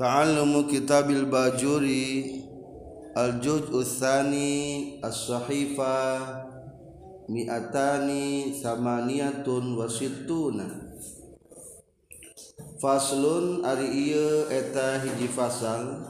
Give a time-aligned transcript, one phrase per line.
[0.00, 2.40] ta'allumu kitabil bajuri
[3.12, 6.24] al-juj usani as-sahifa
[7.28, 10.88] mi'atani samaniyatun wasittuna
[12.80, 16.08] faslun ari ieu eta hiji fasal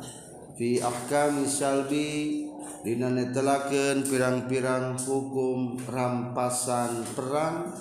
[0.54, 2.46] fi ahkami salbi
[2.86, 7.74] dina netelakeun pirang-pirang hukum rampasan perang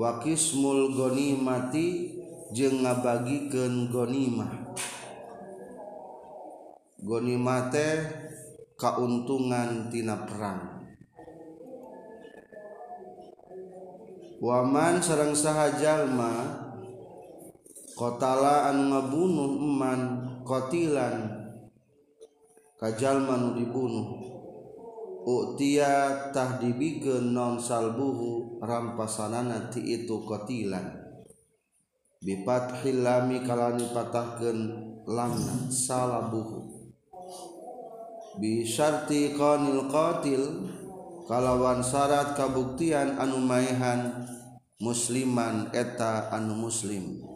[0.00, 0.96] wa qismul
[2.50, 4.70] jeung ngabagikeun ghanimah.
[7.10, 8.06] gonimate
[8.78, 10.86] kauntungan tina perang.
[14.38, 16.54] Waman sarang saha jalma
[17.98, 20.00] kotala anu ngabunuh eman
[20.46, 21.50] kotilan
[22.78, 24.30] kajalma nu dibunuh.
[25.20, 30.94] Uktia tah dibigen non salbuhu rampasanana ti itu kotilan.
[32.22, 34.58] Bipat hilami kalani patahkan
[35.10, 36.79] lamna salabuhu.
[38.38, 40.70] bisyarti qanil qatil
[41.26, 44.26] kalawan syarat kabuktian anu maihan
[44.78, 47.26] musliman eta anu muslim.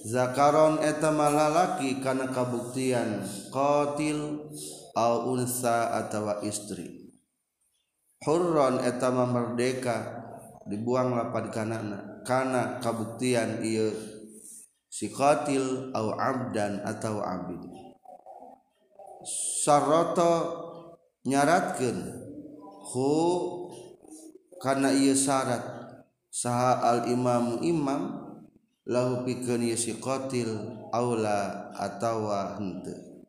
[0.00, 4.48] Zakaron eta malalaki kana kabuktian qatil
[4.96, 7.12] au unsa atawa istri.
[8.20, 10.24] Hurron eta merdeka
[10.68, 13.92] dibuang lapad kanana kana kabuktian ieu
[14.92, 17.69] si qatil au abdan atau abid.
[19.24, 20.32] sarroto
[21.24, 21.96] nyaratkan
[22.92, 23.12] hu
[24.60, 25.80] karena ia syarat.
[26.30, 28.02] Saha al imam imam
[28.86, 33.26] lahu pikeun ieu si qatil aula atawa henteu.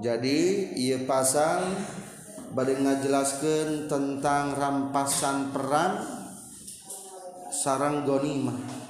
[0.00, 1.76] Jadi ia pasang
[2.56, 6.00] bade ngajelaskeun tentang rampasan perang
[7.52, 8.89] sarang gonimah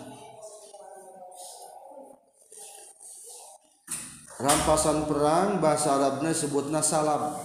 [4.40, 7.36] rampasan perang bahasa Arabnya sebutna salam.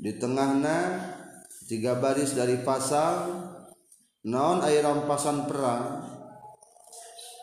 [0.00, 0.96] Di tengahnya
[1.68, 3.28] tiga baris dari pasal
[4.24, 6.16] non air rampasan perang?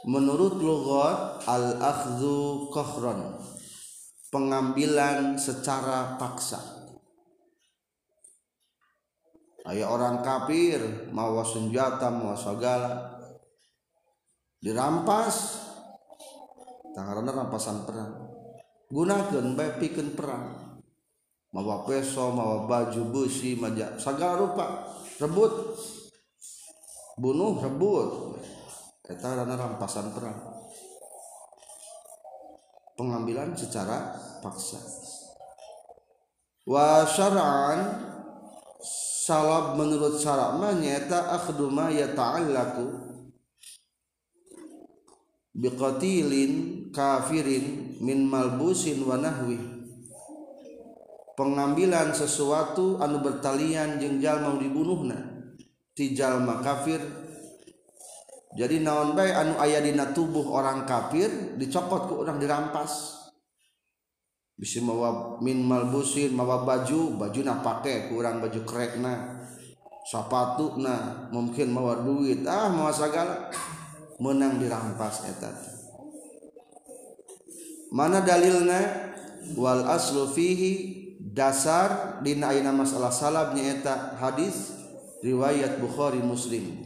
[0.10, 3.38] Menurut lugat al akhdhu kohron
[4.34, 6.58] pengambilan secara paksa.
[9.68, 13.20] Ayah orang kafir mawa senjata mawa segala.
[14.64, 15.68] Dirampas
[16.98, 18.10] tangarana rampasan perang.
[18.90, 20.74] Gunakan baik perang.
[21.54, 24.90] Mawa peso mawa baju besi maja segala rupa
[25.22, 25.78] rebut.
[27.22, 28.42] Bunuh rebut.
[29.06, 30.58] Eta karena rampasan perang.
[32.98, 34.82] Pengambilan secara paksa.
[36.66, 38.10] Wa syar'an
[39.28, 43.07] salab menurut syarak mah nyata akhdu ma yata'allaku
[45.58, 46.54] biqatilin
[46.94, 49.58] kafirin min malbusin wa nahwi.
[51.38, 55.50] Pengambilan sesuatu anu bertalian jeung jalma dibunuhna
[55.94, 56.98] ti jalma kafir.
[58.58, 63.18] Jadi naon bae anu aya dina tubuh orang kafir dicokot ku orang dirampas.
[64.58, 69.46] Bisa mawa min malbusin mawa baju baju na pake ku urang baju krekna
[70.10, 73.54] sapatuna mungkin mawa duit ah mawa sagala.
[74.18, 75.52] menang dirampas eta.
[77.94, 79.08] Mana dalilna?
[79.56, 80.72] Wal aslu fihi
[81.24, 84.76] dasar dina ayeuna masalah salabnya eta hadis
[85.24, 86.84] riwayat Bukhari Muslim.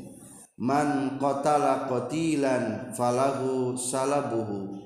[0.61, 4.77] Man qatala qatilan falahu salabuhu.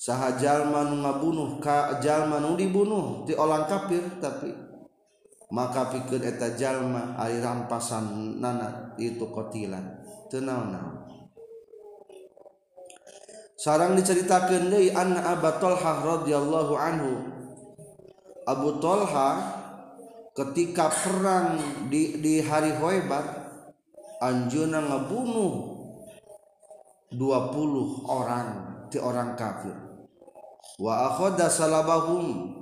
[0.00, 4.52] Saha jalma nu ngabunuh ka jalma nu dibunuh ti orang kafir tapi
[5.52, 10.00] maka pikir eta jalma ari rampasan nana itu qatilan.
[10.32, 10.95] Teu naon
[13.56, 17.12] sarang diceritakan deui anna Abu Talha radhiyallahu anhu.
[18.46, 19.28] Abu Talha
[20.36, 21.58] ketika perang
[21.88, 23.48] di, di hari Hoibat
[24.16, 25.76] Anjuna ngebunuh
[27.12, 28.48] 20 orang
[28.88, 29.76] ti orang kafir.
[30.80, 32.52] Wa akhadha salabahum.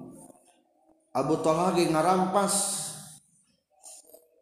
[1.14, 2.54] Abu Talha ge ngarampas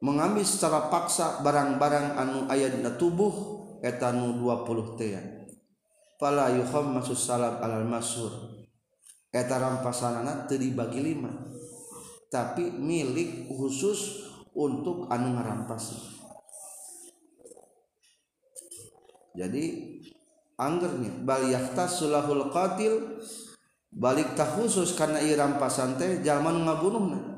[0.01, 5.42] mengambil secara paksa barang-barang anu aya dina tubuh eta nu 20 tean
[6.23, 8.31] pala yuhom masuk salab alal masur.
[9.35, 11.35] Eta rampasanana teu dibagi lima.
[12.31, 16.15] Tapi milik khusus untuk anu ngarampas.
[19.35, 19.99] Jadi
[20.55, 23.19] anggernya bal yahtasulahul qatil
[23.91, 27.35] balik tak khusus karena irampasan teh zaman ngabunuhna.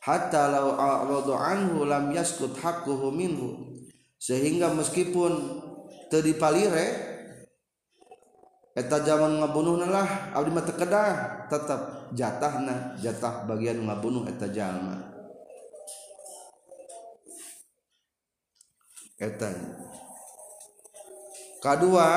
[0.00, 3.78] Hatta law a'radu anhu lam yaskut haqquhu minhu.
[4.16, 5.60] Sehingga meskipun
[6.08, 7.09] teu dipalire
[8.70, 15.10] eta zaman ngabunuhlah Abdi mata kedah tetap jatah nah jatah bagian ngabunuh eta jalma.
[19.20, 19.56] Etan
[21.60, 22.08] kedua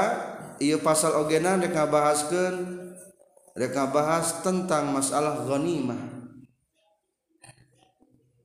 [0.62, 2.56] ia pasal ogena rek ngabahaskeun
[3.58, 6.14] rek ngabahas tentang masalah ghanimah.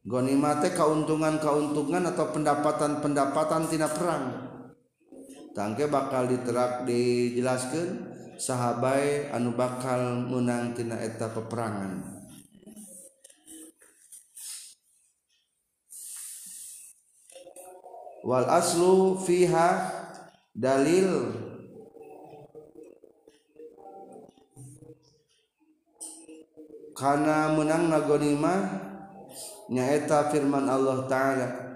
[0.08, 4.48] Ghanimah teh keuntungan-keuntungan atau pendapatan-pendapatan tina perang
[5.58, 8.06] tangke bakal diterak dijelaskan
[8.38, 11.98] sahabai anu bakal menang tina eta peperangan.
[18.22, 19.90] Wal aslu fiha
[20.54, 21.34] dalil.
[26.94, 28.54] Karena menang nagonima
[29.70, 31.67] nyaeta firman Allah Ta'ala.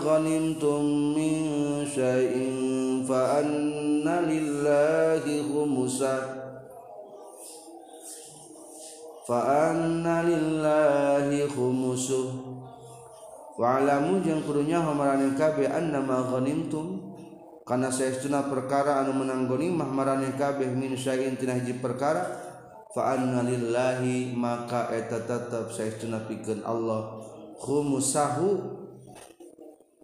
[0.00, 6.16] Ghanimtum min syai'in fa anna lillahi khumsa
[9.28, 9.38] fa
[9.72, 12.28] anna lillahi khumusuh
[13.60, 16.24] wa'lamu jeung kudunya hamaraneun kabeh annama
[17.64, 22.43] kana saestuna perkara anu menang ghanimah maraneh kabeh min syai'in tina hiji perkara
[22.94, 27.18] fa anna lillahi maka eta tetep saestuna pikeun Allah.
[27.58, 28.48] Khumusahu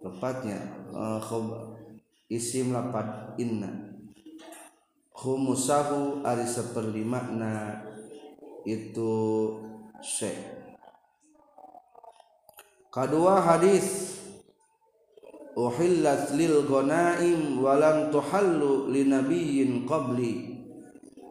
[0.03, 0.59] tepatnya
[0.91, 1.23] uh,
[2.27, 3.95] isim lapat inna.
[5.15, 7.79] Khumusahu ari seperlima na
[8.67, 9.13] itu
[10.01, 10.61] syai'
[12.91, 14.19] kedua hadis
[15.55, 20.50] uhillat lil ghanaim walam tuhallu li nabiyyin qabli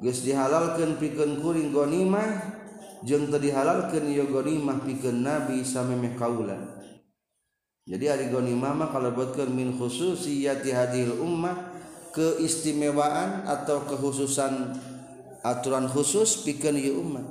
[0.00, 2.56] geus dihalalkeun pikeun kuring gonimah
[3.04, 6.56] jeung teu dihalalkeun ieu gonimah pikeun nabi samemeh kaula.
[7.84, 11.76] Jadi ari gonimah mah kalebetkeun min khususiyati hadil ummah
[12.16, 14.76] keistimewaan atau kekhususan
[15.44, 17.24] aturan khusus pikeun ieu ummah.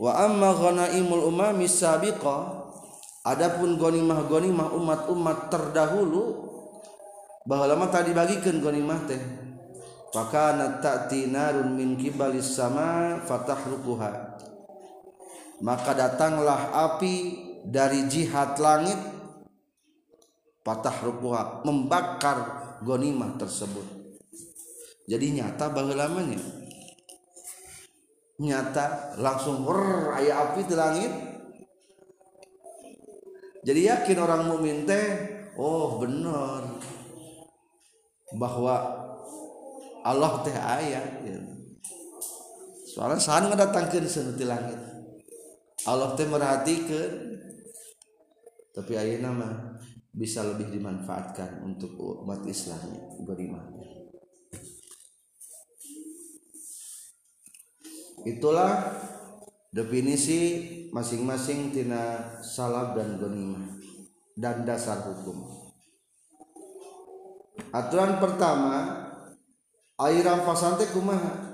[0.00, 2.72] Wa amma ghanaimul umami sabiqah
[3.20, 6.48] adapun gonimah-gonimah umat-umat terdahulu
[7.44, 9.20] bahwa lama tadi bagikan gonimah teh.
[10.10, 14.40] Fakana ta'ti narun min kibalis sama fatahrukuha
[15.60, 17.36] maka datanglah api
[17.68, 18.96] dari jihad langit
[20.64, 22.38] patahrukuha membakar
[22.80, 23.84] ghanimah tersebut.
[25.04, 26.40] Jadi nyata bahwa lamanya.
[28.40, 31.12] Nyata langsung wer aya api di langit.
[33.60, 35.04] Jadi yakin orang mukmin teh
[35.60, 36.64] oh benar
[38.32, 38.74] bahwa
[40.00, 41.38] Allah teh aya ya.
[42.90, 44.78] soalnya sahan ngadatangkeun senuti langit?
[45.88, 47.36] Allah teh merhatikan.
[48.70, 49.54] Tapi ayeuna mah
[50.14, 51.94] bisa lebih dimanfaatkan untuk
[52.24, 52.80] umat Islam
[53.26, 53.80] bagaimana
[58.24, 59.00] itulah
[59.72, 60.40] definisi
[60.92, 63.78] masing-masing tina salab dan ghanimah
[64.36, 65.46] dan dasar hukum.
[67.70, 69.08] Aturan pertama
[70.00, 71.48] airam pasante kumaha?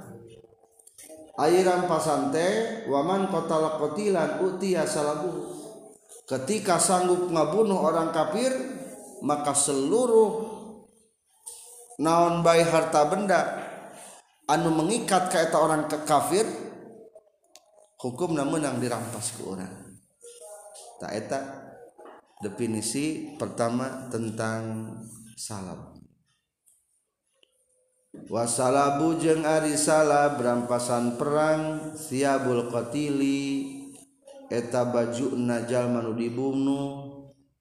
[1.36, 2.46] Airam pasante
[2.88, 5.52] waman kotala kotilan utia salabu
[6.24, 8.50] ketika sanggup ngabunuh orang kafir
[9.20, 10.48] maka seluruh
[12.00, 13.40] naon bayi harta benda
[14.48, 16.48] anu mengikat kaita orang ke kafir
[18.00, 19.70] hukum namun yang dirampas ke orang
[20.96, 21.40] tak eta
[22.40, 24.92] definisi pertama tentang
[25.36, 25.95] salam.
[28.26, 33.76] wasalabu jeung Ari salab berampasan perang siabul qtili
[34.50, 37.06] eta baju najjal manu dibunuh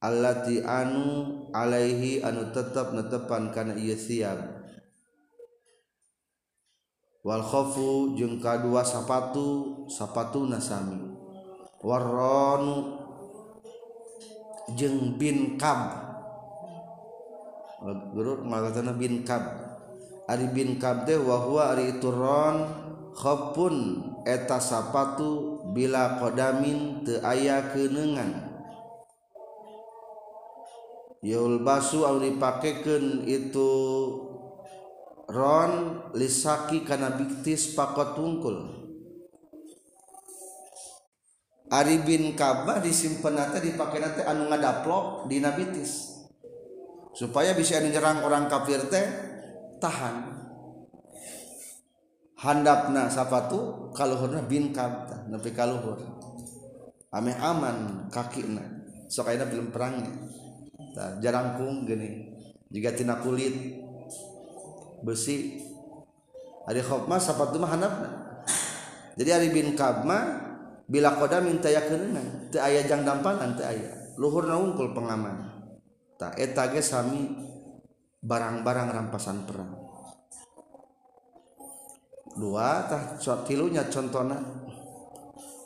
[0.02, 4.38] allati anu alaihi anu tetap netepan kana ieu siap
[7.26, 11.18] wal khofu jeung kadua sapatu sapatu nasami
[11.82, 13.02] warronu
[14.78, 16.06] jeung bin kab
[18.14, 19.75] guru magatana bin kab
[20.26, 22.66] Ari bin kabde wahwa ari turon
[23.14, 28.56] khopun eta sapatu bila kodamin te aya kenengan
[31.26, 33.74] Yaul basu au dipakekeun itu
[35.26, 38.86] ron lisaki kana biktis pakot tungkul.
[41.74, 46.14] Ari bin Kabah disimpen nate dipakai nate anu ngadaplok dina bitis
[47.18, 49.25] supaya bisa nyerang orang kafir teh
[49.80, 50.44] tahan.
[52.36, 55.98] Handapna sapatu kaluhurna bin kabta nepi kaluhur.
[57.16, 58.62] Ame aman kakina
[59.08, 60.12] sok ayeuna belum perangnya.
[60.94, 62.36] Ta, jarangkung gini
[62.70, 63.82] jika tina kulit
[65.02, 65.64] besi.
[66.66, 68.10] Ari khopma mah sapatu mah handapna.
[69.16, 70.44] Jadi ari bin kabma
[70.90, 74.14] bila koda minta yakeunna teu aya jang dampanan teu aya.
[74.20, 75.56] Luhurna unggul pengaman.
[76.20, 77.32] Tak eta ge sami
[78.26, 79.72] barang-barang rampasan perang.
[82.36, 83.16] Dua tah
[83.46, 84.42] tilunya contohna.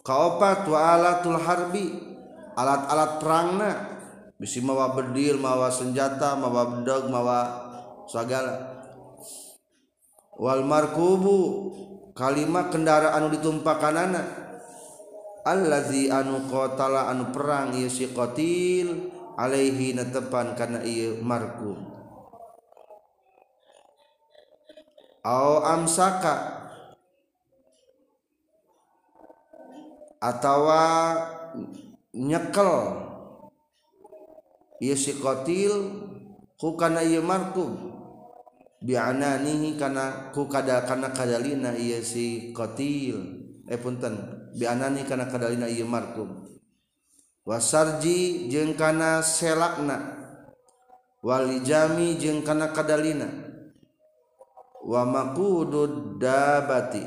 [0.04, 1.88] Kaopat wa alatul harbi?
[2.60, 3.72] Alat-alat perangna.
[4.36, 7.40] Bisi mawa bedil mawa senjata mawa bedog mawa
[8.08, 8.86] segala.
[10.40, 11.72] Wal markubu
[12.16, 14.22] kalimat kendaraan anu ditumpakanana.
[15.48, 21.89] Allazi anu qatala anu perang ieu si qatil alaihi natepan kana ieu markub
[25.24, 26.36] au amsaka.
[30.20, 30.84] Atawa
[32.14, 32.74] nyekel.
[34.80, 35.74] Ieu si qatil
[36.60, 37.72] ku kana ieu markub.
[38.80, 43.18] Bi'ananihi kana ku kada kana kadalina ieu si qatil
[43.68, 44.16] eh punten.
[44.56, 46.48] Bi'anani kana kadalina ieu markum
[47.48, 50.20] wasarji jeung kana selakna.
[51.20, 53.49] Walijami jeung kana kadalina
[54.84, 57.04] wa maqudud dabati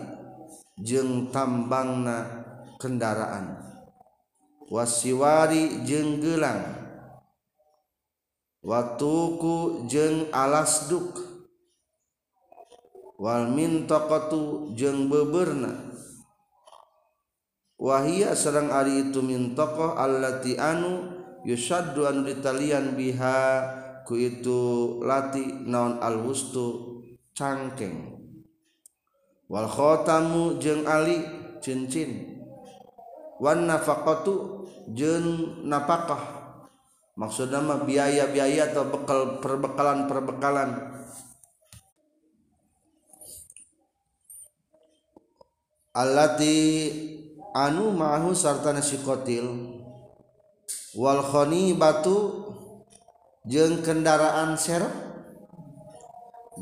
[0.81, 2.45] jeung tambangna
[2.81, 3.61] kendaraan.
[4.73, 6.81] Wasiwari jeung gelang.
[8.63, 11.19] Watuku jeung alas duk.
[13.21, 15.93] Wal mintaqatu jeung beberna.
[17.83, 21.11] Wahia sareng ari itu mintaqah allati anu
[21.43, 23.67] yusaddu anu ditalian biha
[24.07, 26.92] ku itu lati naon al wustu
[27.33, 28.21] cangkeng.
[29.53, 31.21] Wal khatamu jeung ali
[31.61, 32.41] cincin
[33.37, 34.65] wan nafaqatu
[34.97, 36.41] jeung napakah
[37.21, 40.71] maksudnya mah biaya-biaya atau bekal perbekalan-perbekalan.
[45.93, 46.57] Allati
[47.53, 49.45] anu ma'ahu sartana si qatil.
[50.97, 51.21] Wal
[51.77, 52.17] batu
[53.45, 55.12] jeung kendaraan serep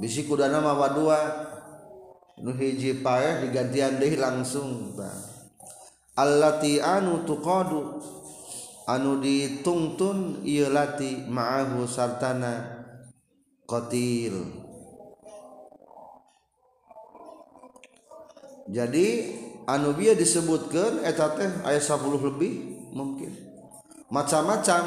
[0.00, 1.20] bisi kudana mawa dua.
[2.40, 4.96] Nu hiji paeh digantian deui langsung
[6.16, 8.00] allati anu tuqadu
[8.88, 12.80] anu ditungtun ieu lati ma'ahu sartana
[13.68, 14.56] qatil.
[18.70, 19.06] Jadi
[19.66, 22.52] anubia disebutkan eta teh ayat 10 lebih
[22.96, 23.36] mungkin.
[24.08, 24.82] Macam-macam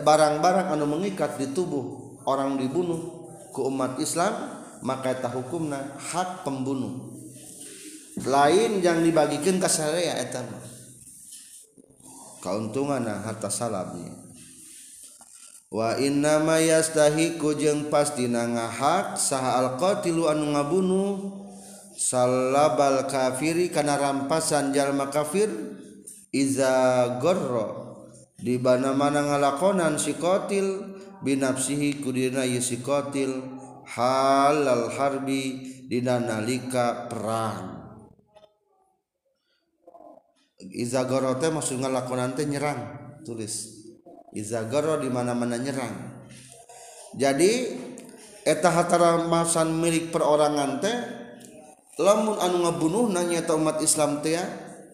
[0.00, 3.17] barang-barang anu mengikat di tubuh orang dibunuh
[3.58, 7.18] ke umat Islam maka eta hukumna hak pembunuh.
[8.22, 10.62] Lain yang dibagikan ke syariah eta mah.
[13.26, 14.14] Harta salabnya.
[15.68, 21.44] Wa inna ma yastahiqu jeung pastina ngahak saha al qatilu anu ngabunuh
[21.92, 25.50] salabal kafiri kana rampasan jalma kafir
[26.32, 28.00] iza gorro.
[28.38, 30.87] Di mana-mana ngalakonan si qatil
[31.22, 33.42] binafsihi kudina yusikotil
[33.88, 37.78] halal harbi dina nalika perang.
[40.58, 42.80] Izagoro teh maksud ngalakonan teh nyerang
[43.22, 43.78] tulis.
[44.34, 46.26] Izagoro di mana-mana nyerang.
[47.16, 47.52] Jadi
[48.44, 50.96] eta hatara masan milik perorangan teh
[51.98, 54.36] lamun anu ngebunuh nanya umat Islam teh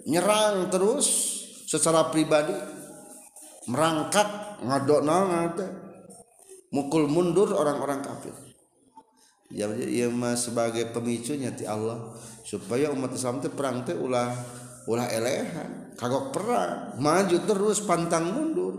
[0.07, 1.07] nyerang terus
[1.65, 2.55] secara pribadi
[3.67, 5.01] merangkak ngadok
[5.59, 5.84] teh.
[6.75, 8.35] Mukul mundur orang-orang kafir.
[9.55, 12.11] Ya ia mah sebagai pemicunya ti Allah.
[12.43, 14.35] Supaya umat Islam teh perang teh ulah
[14.91, 15.95] ulah elehan.
[15.95, 16.99] Kagok perang.
[16.99, 18.75] Maju terus pantang mundur.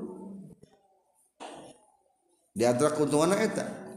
[2.51, 3.87] Di antara keuntungan eta.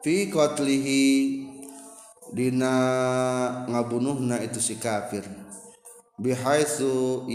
[0.00, 1.04] Fi qatlihi
[2.32, 2.72] dina
[3.68, 5.28] ngabunuhna itu si kafir.
[6.16, 7.28] Bihaitsu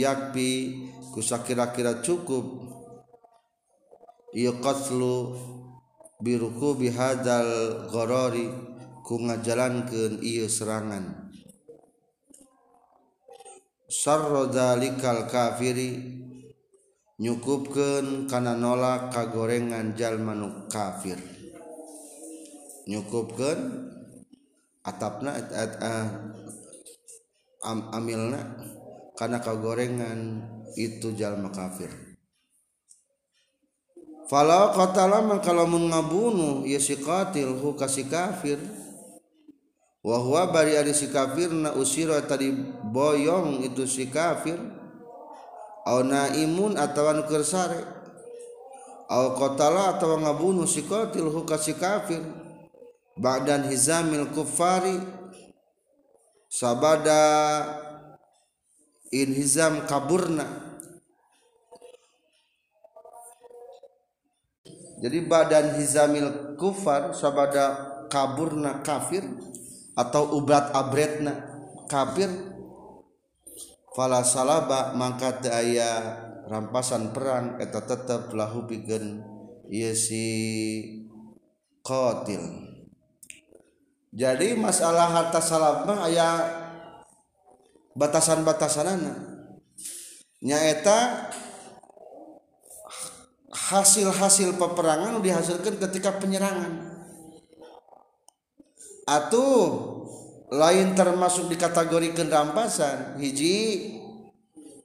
[1.16, 2.76] kusa kira-kira cukup.
[4.36, 5.32] Ieu qatlu
[6.20, 8.52] biruku bihadal gorori
[9.00, 11.32] ku ngajalankeun ieu serangan.
[13.88, 15.96] Sarro dalikal kafiri
[17.16, 21.16] nyukupkeun kana nolak kagorengan jalma nu kafir.
[22.92, 23.60] Nyukupkeun
[24.84, 26.10] atapna uh,
[27.64, 28.42] am, amilna
[29.16, 30.44] kana kagorengan
[30.76, 31.90] itu jalma kafir.
[34.30, 35.90] Falau qatala man kalau mun
[36.66, 38.58] ya si qatil hu kasih kafir.
[40.06, 42.54] Wa huwa bari ari si kafir na usira tadi
[42.94, 44.58] boyong itu si kafir.
[46.42, 47.86] Imun ataukersare
[49.10, 52.26] kotala atau ngabunuh sikotil hukasi kafir.
[53.16, 54.98] Badan hizamil kufari
[56.50, 57.22] sabada
[59.16, 60.44] inhizam kaburna.
[65.00, 69.24] Jadi badan hizamil kufar sabada kaburna kafir
[69.96, 71.46] atau ubat abretna
[71.88, 72.32] kafir
[73.96, 79.24] fala salaba mangka teu aya rampasan perang eta tetep lahu pikeun
[79.72, 80.26] ieu si
[81.84, 82.44] qatil.
[84.16, 86.28] Jadi masalah harta salab mah aya
[87.96, 89.18] batasan-batasan anak
[90.44, 91.32] nyaeta
[93.50, 96.94] hasil-hasil peperangan dihasilkan ketika penyerangan.
[99.06, 99.50] Atau
[100.54, 103.98] lain termasuk di kategori kerampasan hiji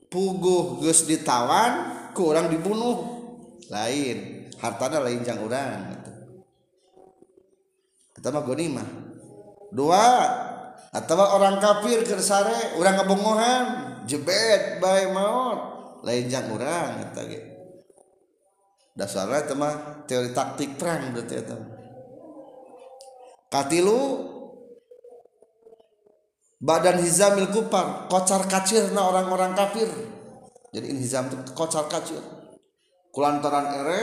[0.09, 3.21] puguh geus ditawan ku orang dibunuh.
[3.69, 6.01] Lain hartana lain jang urang
[8.21, 8.85] eta mah gonimah
[9.73, 10.05] dua
[10.91, 13.65] atau orang kafir kersare orang ngebongohan
[14.11, 15.59] jebet baik maut
[16.03, 17.23] lain jang orang kata
[18.99, 19.75] dasarnya itu mah
[20.11, 21.57] teori taktik perang berarti itu
[23.51, 24.31] katilu
[26.61, 29.89] badan hizamil kupar kocar kacir na orang-orang kafir.
[30.71, 32.21] Jadi ini hizam itu kocar kacir.
[33.11, 34.03] Kulantaran ere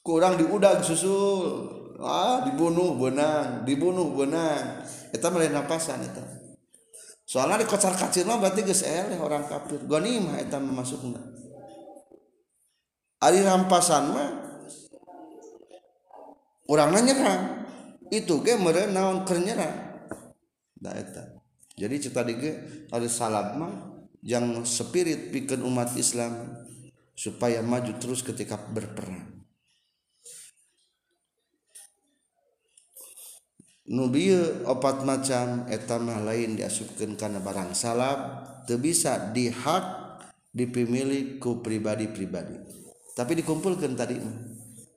[0.00, 1.76] kurang diudag susul.
[2.00, 6.22] Ah dibunuh benang dibunuh benang eta mulai napasan eta.
[7.26, 9.78] Soalnya di kocar kacir mah berarti geus eleh orang kafir.
[9.86, 11.22] Ghanimah eta masukna.
[13.22, 14.30] Ari rampasan mah
[16.66, 17.42] orangnya nyerang.
[18.10, 19.76] Itu ge mere naon keur nyerang.
[20.74, 21.38] Da eta.
[21.78, 26.60] Jadi cita dige ari salab mah yang spirit pikeun umat Islam
[27.16, 29.39] supaya maju terus ketika berperang.
[33.90, 34.30] nubi
[34.64, 38.18] opat macam etama lain diasupkan karena barang salap
[38.70, 39.82] bisa dihak
[40.54, 42.54] dipimili ku pribadi-pribadi.
[43.18, 44.14] Tapi dikumpulkan tadi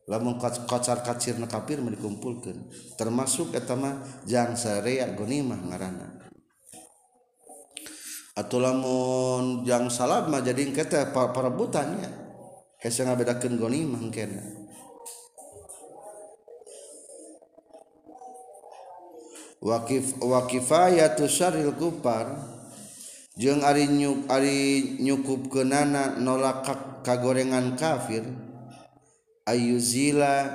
[0.06, 2.67] lamun kocar kacir na kafir dikumpulkan
[2.99, 6.08] termasuk etama jang sarea gonimah ngarana
[8.36, 12.10] atau lamun jang salab mah jadi kata perebutannya
[12.84, 14.62] hese ngabedakeun gonimah kena
[19.63, 22.36] wakif wakifayatu syaril kupar
[23.39, 26.67] jeung ari nyuk ari nyukupkeunana nolak
[27.08, 28.28] kagorengan kafir
[29.47, 30.52] ayuzila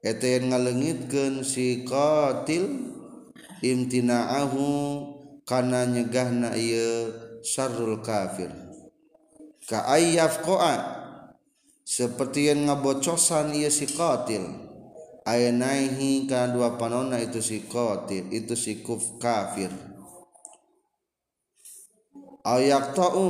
[0.00, 2.96] eta yen ngalengitkeun si qatil
[3.62, 4.66] imtina'ahu
[5.42, 7.10] kana nyegahna ieu
[7.42, 8.52] syarrul kafir.
[9.68, 10.74] Ka ayyaf qa'a
[11.84, 14.67] seperti yang ngabocosan ieu si qatil.
[15.28, 19.68] Ayanaihi kana dua panona itu si qatil itu si kuf kafir.
[22.48, 23.28] Ayak ta'u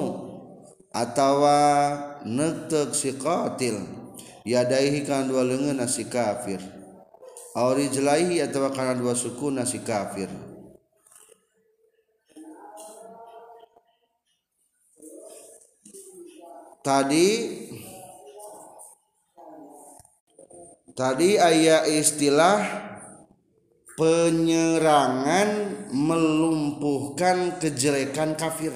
[0.95, 1.59] atawa
[2.23, 3.83] nektek si qatil
[4.47, 6.63] yadaihi kana dua leungeun si kafir.
[7.59, 10.31] Aurijlaihi atawa kana dua suku si kafir.
[16.79, 17.27] Tadi
[20.99, 22.59] tadi ayat istilah
[23.95, 25.51] penyerangan
[25.95, 28.75] melumpuhkan kejelekan kafir.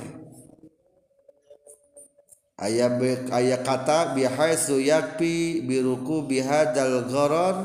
[2.62, 3.02] Ayat
[3.35, 7.58] ayat kata bihaitsu yakfi biruku bihadal gharar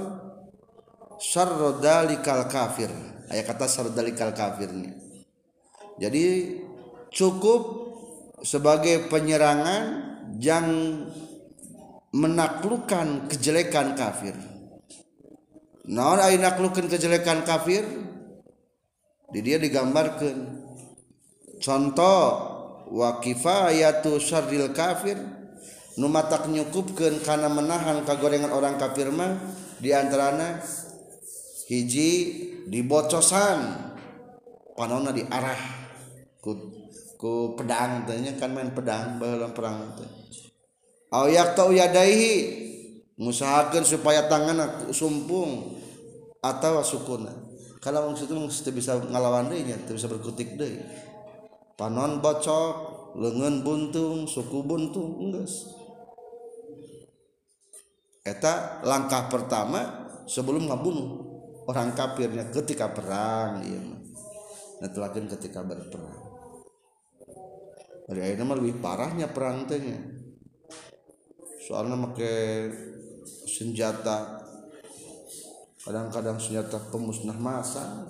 [1.21, 2.89] syarrodalikal kafir.
[3.29, 5.07] Ayat kata syarrodalikal kafirnya
[5.97, 6.25] jadi
[7.09, 7.61] cukup
[8.45, 9.83] sebagai penyerangan
[10.37, 10.65] yang
[12.15, 14.35] menaklukkan kejelekan kafir.
[15.87, 17.83] Naon ari naklukkan kejelekan kafir?
[19.31, 20.35] Di dia digambarkan
[21.59, 22.23] contoh
[22.91, 25.19] wa kifayatu syarril kafir.
[25.97, 29.33] Nu matak nyukupkeun kana menahan kagorengan orang kafir mah
[29.81, 30.61] di antarana
[31.67, 32.11] hiji
[32.69, 33.89] dibocosan.
[34.77, 35.57] Panona diarah
[36.37, 36.53] ku,
[37.17, 40.46] ku pedang tanya kan main pedang dalam perang tanya.
[41.11, 42.33] yadaihi
[43.17, 45.79] musahakan supaya tangan sumpung
[46.43, 47.31] atau sukuna.
[47.77, 50.81] Kalau maksud itu bisa ngalawan deh nya bisa berkutik deh
[51.77, 52.75] panon bocok
[53.21, 55.45] lengan buntung suku buntung enggak
[58.25, 61.23] eta langkah pertama sebelum ngabunuh
[61.69, 63.79] orang kafirnya ketika perang iya
[64.81, 66.25] nah, ketika berperang.
[68.07, 69.79] Dari akhirnya lebih parahnya perang teh
[71.67, 72.71] soalnya pakai
[73.43, 74.39] senjata
[75.83, 78.07] kadang-kadang senjata pemusnah massa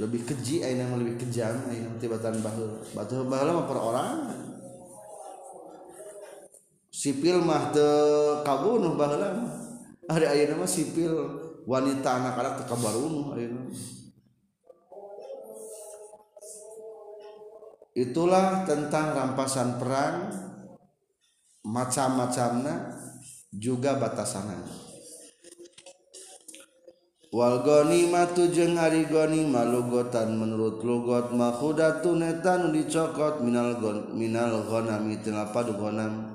[0.00, 2.80] lebih keji ayeuna mah lebih kejam ayeuna tibatan baheula.
[2.96, 4.40] Batu baheula mah perorangan
[6.88, 9.36] sipil mah teu kabunuh baheula
[10.08, 11.12] hari ayeuna mah sipil
[11.68, 13.68] wanita anak-anak teu kabarunuh ayeuna
[17.92, 20.51] itulah tentang rampasan perang
[21.62, 22.98] macam-macamna
[23.54, 24.66] juga batasanan
[27.32, 34.68] Wal ghanimatu jeung ari gonima lugotan menurut lugot mahudatun eta nu dicokot minal gon minal
[34.68, 36.28] ghanami tina padu ghanam.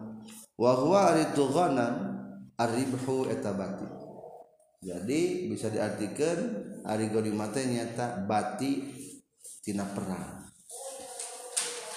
[0.58, 2.18] Wa huwa aritu ghanam
[2.58, 3.86] arribhu eta bati
[4.82, 8.90] jadi bisa diartikan ari gonima teh nyata bati
[9.62, 10.50] tina perang.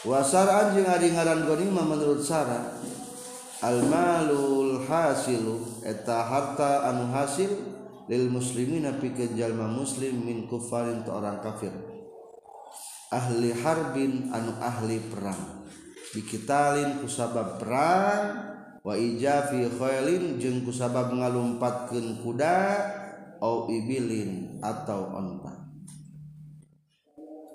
[0.04, 2.76] Wasaraan jeung ari ngaran gonima menurut sara
[3.60, 7.52] almalul hasilu eta harta anu hasil
[8.08, 11.72] lil muslimin pikeun jalma muslim min kufarin ta orang kafir.
[13.10, 15.68] Ahli harbin anu ahli perang.
[16.10, 18.22] Dikitalin kusabab perang
[18.80, 22.56] wa ijafi khailin jeung kusabab ngalumpatkeun kuda
[23.38, 25.54] au ibilin atau onta.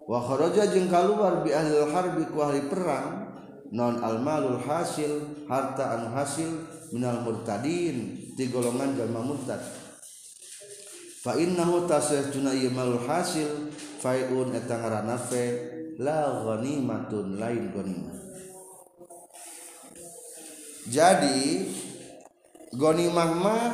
[0.05, 3.24] Wa kharaja jeung kaluar bi ahli harbi ku ahli perang
[3.73, 6.51] non almalul hasil harta anu hasil
[6.93, 9.61] minal murtadin di golongan jalma murtad.
[11.25, 13.73] Fa innahu tasajuna malul hasil
[14.03, 15.17] faiun eta ngaranna
[15.97, 18.17] la ghanimatun lain ghanimah.
[20.85, 21.65] Jadi
[22.77, 23.65] ghanimah mah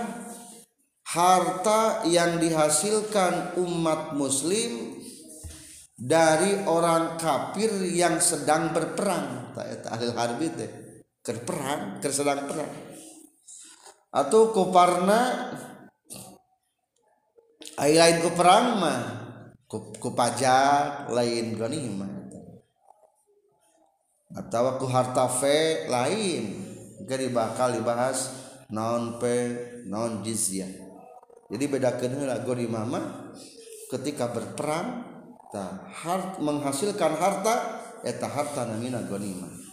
[1.12, 4.96] harta yang dihasilkan umat muslim
[6.00, 9.41] dari orang kafir yang sedang berperang
[9.82, 10.72] tahlil harbi teh
[11.22, 12.72] keur perang keur sedang perang.
[14.12, 15.56] Atau kuparna
[17.80, 19.02] ai lain ku perang mah
[19.66, 22.12] ku, ku pajak lain ghanimah
[24.32, 26.44] atau ku harta fe lain
[27.04, 28.32] gari bakal dibahas
[28.72, 29.36] non pe
[29.88, 30.70] non jizyah.
[31.52, 33.06] Jadi bedakeun heula ghanimah mah
[33.92, 35.04] ketika berperang
[35.52, 39.72] tah hart menghasilkan harta eta harta namina ghanimah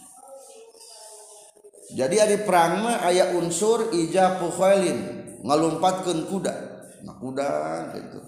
[1.89, 6.53] jadi ada perang mah aya unsur ijabu khailin ngalumpatkeun kuda.
[7.01, 7.49] Nah kuda
[7.97, 8.19] gitu.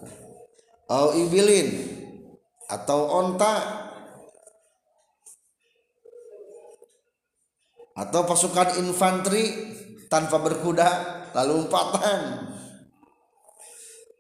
[0.89, 1.69] Au ibilin
[2.65, 3.53] atau onta.
[7.91, 9.51] Atau pasukan infanteri
[10.09, 10.89] tanpa berkuda
[11.37, 12.49] lalu umpatan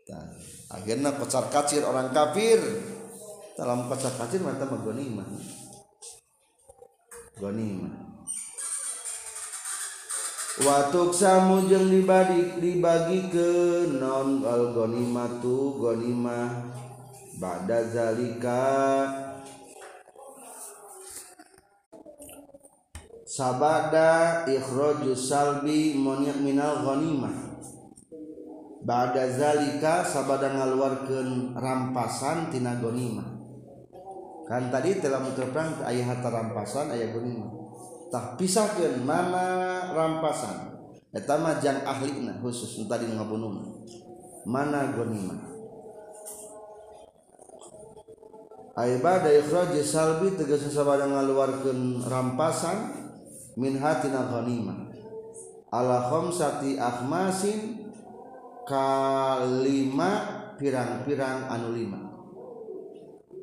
[0.05, 0.27] nah,
[0.75, 2.61] akhirnya kocar kacir orang kafir.
[3.57, 4.85] Dalam kocar kacir mata mah
[7.41, 8.13] ghanimah
[10.61, 13.49] Watuk samu jeung dibagi dibagi ke
[13.97, 15.81] non al ghanimah tu
[17.41, 18.61] ba'da zalika.
[23.25, 27.33] Sabada ikhrajus salbi monyet minal ghanimah
[28.85, 33.40] ba'da zalika sabada ngaluarkeun rampasan tina ghanimah
[34.51, 37.47] kan tadi dalam perang ayah harta rampasan ayah gunima
[38.11, 40.75] tak pisahkan mana rampasan.
[41.11, 43.83] Eta mah jang ahli nah khusus tadi ngabunuh
[44.47, 45.35] mana gonima
[48.71, 52.95] Aibada ikhraj salbi tegas sabada ngaluarkeun rampasan
[53.59, 54.87] min hatina ghanimah.
[55.75, 57.91] Ala khamsati akhmasin
[58.63, 60.11] kalima
[60.55, 62.00] pirang-pirang anu lima.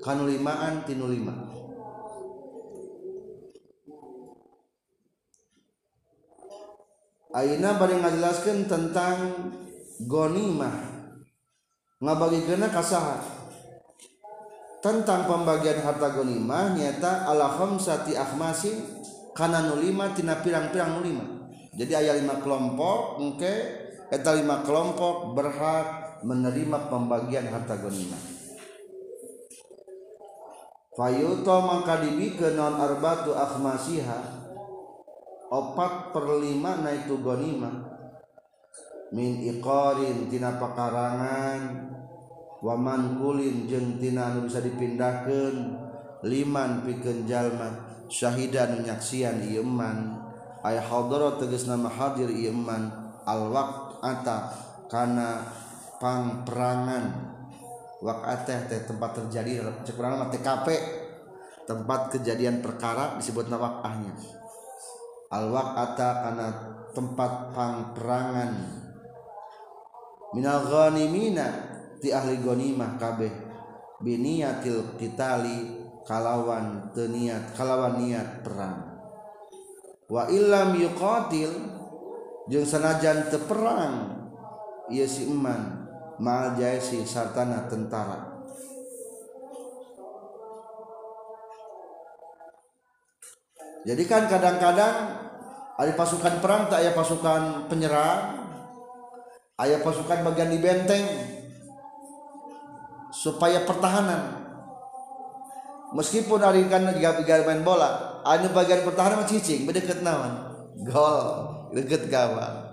[0.02, 1.58] kanulimaan tinu lima
[7.28, 9.16] Aina bari ngajelaskeun tentang
[10.08, 10.96] gonimah.
[12.00, 13.20] Ngabagikeunna kasaha
[14.80, 18.80] tentang pembagian harta gonimah nyata ala khamsati akhmasin
[19.36, 21.52] kana nulima tina pirang-pirang nulima.
[21.76, 23.54] Jadi ayat lima kelompok engke
[24.08, 28.37] eta lima kelompok berhak menerima pembagian harta gonimah.
[30.98, 34.18] Fayuto maka dibikin non arbatu akhmasiha.
[35.46, 37.70] Opat perlima na itu gonima.
[39.14, 41.86] Min iqarin tina pekarangan
[42.58, 45.86] waman kulin jeng tina anu bisa dipindahkan.
[46.26, 50.18] Liman pikeun jalma syahidan nyaksian ieu man.
[50.66, 52.90] Ay hadara tegas nama hadir ieu man.
[53.22, 54.50] Al waqt ata
[54.90, 55.46] kana
[56.02, 57.27] pangperangan.
[57.98, 60.66] Waqat teh tempat terjadi cek urang mah TKP
[61.66, 64.38] tempat kejadian perkara disebut nawakahnya
[65.28, 66.48] al-waqata karena
[66.96, 68.52] tempat pangperangan.
[70.36, 71.46] Minal ghanimina
[72.00, 73.32] ti ahli ghanimah kabeh.
[73.98, 78.78] Biniyatil qitali kalawan teniat kalawan niat perang.
[80.08, 81.52] Wa illam yuqatil
[82.48, 84.16] jeung sanajan teu perang
[84.88, 85.77] si eman
[86.18, 88.38] ma'al jaisi sartana tentara.
[93.86, 94.96] Jadi kan kadang-kadang
[95.78, 98.50] ada pasukan perang tak ada pasukan penyerang
[99.58, 101.06] ada pasukan bagian di benteng
[103.14, 104.44] supaya pertahanan.
[105.96, 110.52] Meskipun hari kan juga main bola ada bagian pertahanan cicing berdekat nawan.
[110.84, 111.22] Gol
[111.72, 112.67] deket gawang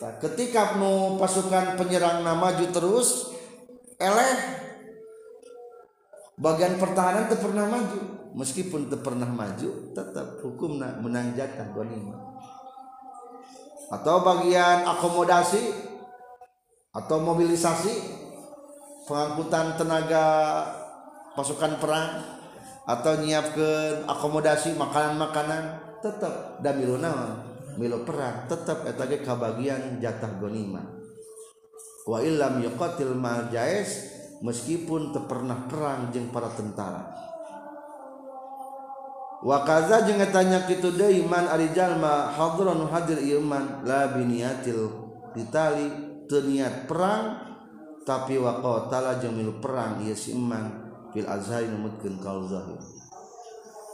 [0.00, 3.30] nah, ketika nu pasukan penyerang maju terus
[4.00, 4.60] eleh.
[6.40, 8.00] Bagian pertahanan itu pernah maju.
[8.32, 12.30] Meskipun tidak pernah maju tetap hukum menang jatah ghanimah
[13.90, 15.74] atau bagian akomodasi
[16.94, 17.94] atau mobilisasi
[19.10, 20.26] pengangkutan tenaga
[21.34, 22.22] pasukan perang
[22.86, 25.62] atau nyiapkan akomodasi makanan-makanan
[25.98, 26.78] tetap dan
[27.80, 30.84] milu perang tetap etage kabagian jatah gonima.
[32.04, 34.12] Wa illam yuqatil mal jais
[34.44, 37.08] meskipun tepernah perang jeng para tentara.
[39.40, 44.92] Wa kaza jeung tanya kitu deui man ari jalma hadron hadir iman la biniatil
[45.32, 45.88] qitali
[46.28, 47.48] teu niat perang
[48.04, 52.76] tapi wa qatala jeung milu perang ieu si iman fil azhari numutkeun kaul zahir.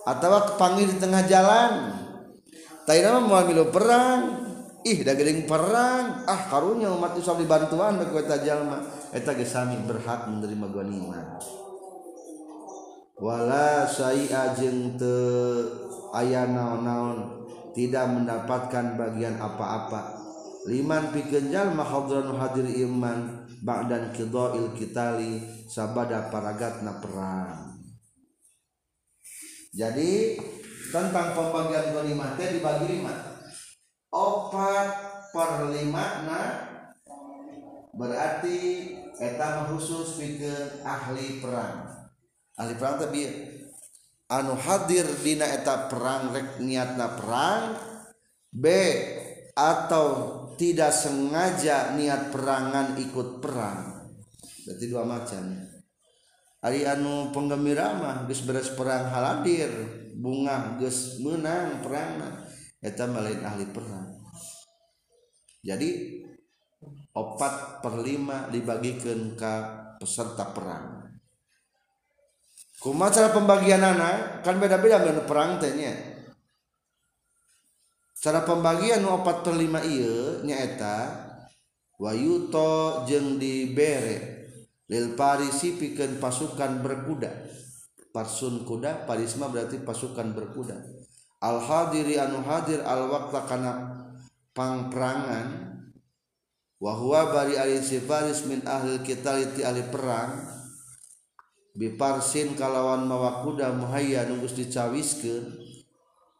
[0.07, 2.06] Atawa kepanggil di tengah jalan.
[2.87, 4.47] Taina mah milu perang.
[4.87, 6.23] Ih da geuning perang.
[6.23, 8.79] Ah karunya umat Islam dibantuan bagi eta jalma.
[9.11, 11.27] Eta ge sami berhak menerima ganiman.
[13.19, 15.17] Wala saia jeung te
[16.15, 17.43] aya naon-naon
[17.75, 20.23] tidak mendapatkan bagian apa-apa.
[20.71, 27.75] Liman pikeun jalma hadran hadir iman ba'dan qidail kitali sabada paragatna perang.
[29.75, 30.39] Jadi
[30.91, 33.15] tentang pembagian kelima teh dibagi lima.
[34.11, 34.89] Opat
[35.35, 36.49] per lima nah
[37.97, 38.59] berarti
[39.17, 42.09] eta khusus pikir ahli perang.
[42.57, 43.21] Ahli perang tapi
[44.31, 47.63] anu hadir dina eta perang rek niatna perang
[48.53, 48.67] B
[49.57, 50.09] atau
[50.57, 54.09] tidak sengaja niat perangan ikut perang.
[54.65, 55.45] Berarti dua macam.
[56.65, 59.71] Ari anu penggembira mah geus beres perang haladir
[60.17, 62.21] bunga geus menang perang
[62.81, 64.17] eta malain ahli perang.
[65.61, 66.21] Jadi
[67.13, 69.55] opat perlima dibagikan ke
[70.01, 71.05] peserta perang.
[72.81, 76.17] Kumaha cara pembagian anak kan beda-beda menu perang tehnya
[78.27, 80.99] cara pembagian nu opat perlima iya nyaeta
[82.01, 84.49] wayuto jeng dibere
[84.91, 87.31] lil parisi pikeun pasukan berkuda.
[88.17, 90.81] Parsun kuda, parisma berarti pasukan berkuda.
[91.45, 93.73] Al hadiri anu hadir al wakta kana
[94.57, 95.77] pangperangan.
[96.81, 100.33] Wahwa bari ali sifaris min ahli kita ti ahli perang.
[101.77, 105.53] Biparsin kalawan mawa kuda muhayya nunggus dicawiskeun.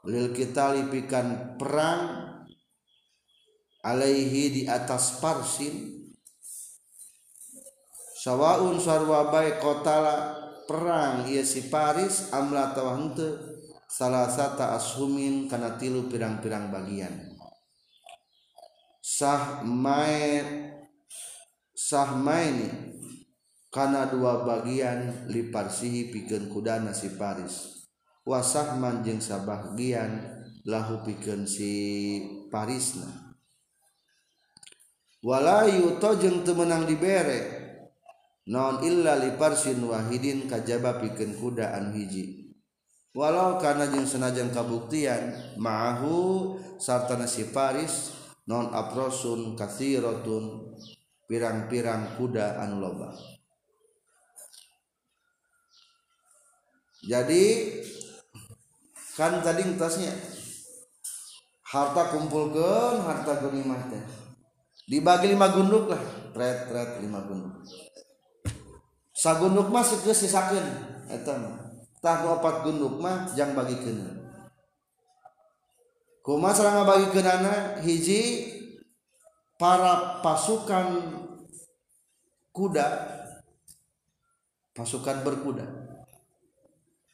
[0.09, 2.25] Lil kita lipikan perang
[3.85, 5.93] alaihi di atas parsin.
[8.17, 13.39] Sawaun sarwa bae kotala perang ia si Paris amla tawangte
[13.87, 17.15] salah satu ashumin karena tilu pirang-pirang bagian.
[18.99, 20.75] Sah main
[21.71, 22.91] sah main
[23.71, 27.87] karena dua bagian liparsihi pikeun kudana si Paris.
[28.27, 30.27] Wasah manjeng sabagian
[30.67, 31.73] lahu pikeun si
[32.51, 33.27] Parisna.
[35.23, 37.56] Walayu yuto jeung temenang dibere
[38.47, 42.55] non illa liparsin wahidin kajaba pikeun kuda anu hiji.
[43.17, 48.13] Walau karena jeung senajan kabuktian ma'ahu sartana si Paris
[48.45, 50.77] non aprosun kathiratun
[51.27, 53.11] pirang-pirang kuda anu loba.
[57.07, 57.73] Jadi
[59.17, 60.13] kan tadi tasnya
[61.67, 64.05] harta kumpulkan harta ghanimah teh.
[64.87, 65.99] Dibagi lima gunduk lah
[66.31, 67.65] tret tret lima gunduk
[69.17, 70.67] sagunduk mah geus sisakeun
[71.09, 71.57] eta mah.
[72.05, 74.29] Tah opat gunduk mah jang bagikeun
[76.21, 78.53] kumaha sareng bagikeunana hiji
[79.57, 81.17] para pasukan
[82.53, 82.87] kuda
[84.77, 85.65] pasukan berkuda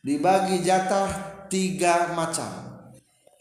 [0.02, 2.74] dibagi jatah tiga macam.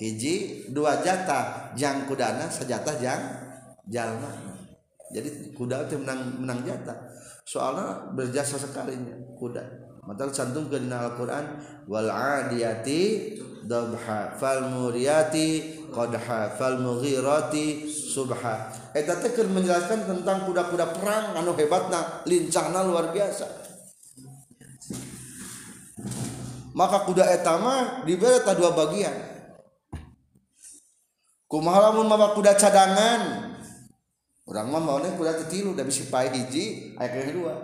[0.01, 3.21] Hiji dua jatah jang kudana sejatah jang
[3.85, 4.33] jalma
[5.13, 6.97] jadi kuda itu menang menang jatah
[7.45, 9.63] soalnya berjasa sekalinya kuda.
[10.01, 11.45] Matal cantum ke dalam Al-Quran
[11.85, 13.37] wal adiyati
[13.69, 18.73] dabha fal muriyati qadha fal mughirati subha.
[18.97, 23.45] Eta teh menjelaskan tentang kuda-kuda perang anu hebatna lincahna luar biasa.
[26.73, 29.13] Maka kuda etama diberi dua bagian.
[31.45, 33.50] Kumaha lamun kuda cadangan
[34.51, 37.55] orang mah mau kuda tetilu udah bisa pai hiji aya kedua.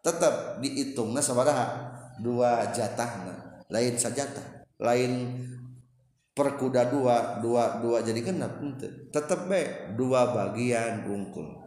[0.00, 5.12] Tetap dihitungna sabaraha dua jatahna lain sajatah lain
[6.36, 8.60] per kuda dua dua dua jadi genap
[9.08, 11.64] tetap be dua bagian bungkul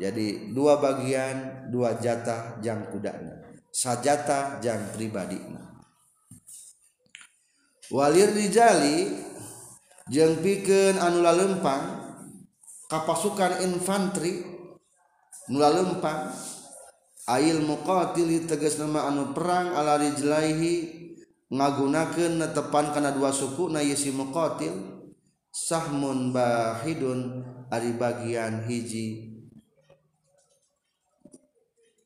[0.00, 5.36] jadi dua bagian dua jatah jang kudana sajatah jang pribadi
[7.92, 9.12] walir rijali
[10.08, 11.99] jeung pikeun anu lalempang
[12.90, 14.42] kapasukan infanteri
[15.46, 16.34] nula lempang
[17.30, 20.98] ail muqatili tegas nama anu perang ala rijlaihi
[21.54, 24.74] ngagunakeun netepan kana dua suku na yesi muqatil
[25.54, 29.30] sahmun bahidun ari bagian hiji.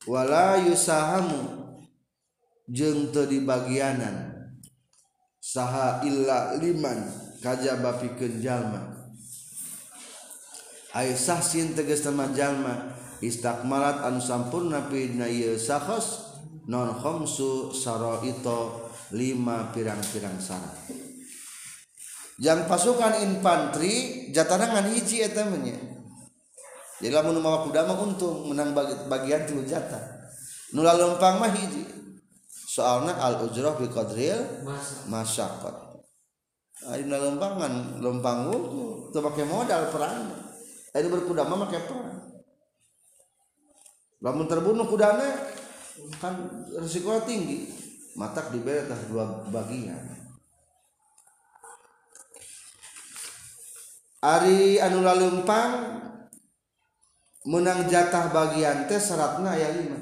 [0.05, 1.64] Wala yusahamu
[2.68, 4.37] jeung teu dibagianan
[5.40, 7.09] saha illa liman
[7.40, 9.04] kajaba pikeun jalma.
[10.95, 16.39] Aisyah sin teges teman jalma istakmalat anu sampurna pidna ieu sahos
[16.71, 20.75] non khomsu saraito lima pirang-pirang syarat
[22.39, 25.95] yang pasukan infanteri jatarangan hiji eta menya
[27.03, 28.71] jadi lamun mawa kuda mah untung menang
[29.11, 30.01] bagian tilu jatah.
[30.73, 31.85] Nu lalumpang mah hiji.
[32.49, 34.65] Soalna al ujrah bi qadril
[35.07, 35.85] masyaqat
[36.91, 40.44] ari lompangan lempang wuku teu make modal perang
[40.95, 42.23] Ayeuna berkuda mah make perang
[44.25, 45.27] lamun terbunuh kudana
[46.23, 46.35] kan
[46.81, 47.69] risiko tinggi.
[48.15, 49.99] Matak diberi atas dua bagian.
[54.23, 55.99] Ari anu lalempang
[57.43, 59.99] menang jatah bagian teh syaratna aya lima.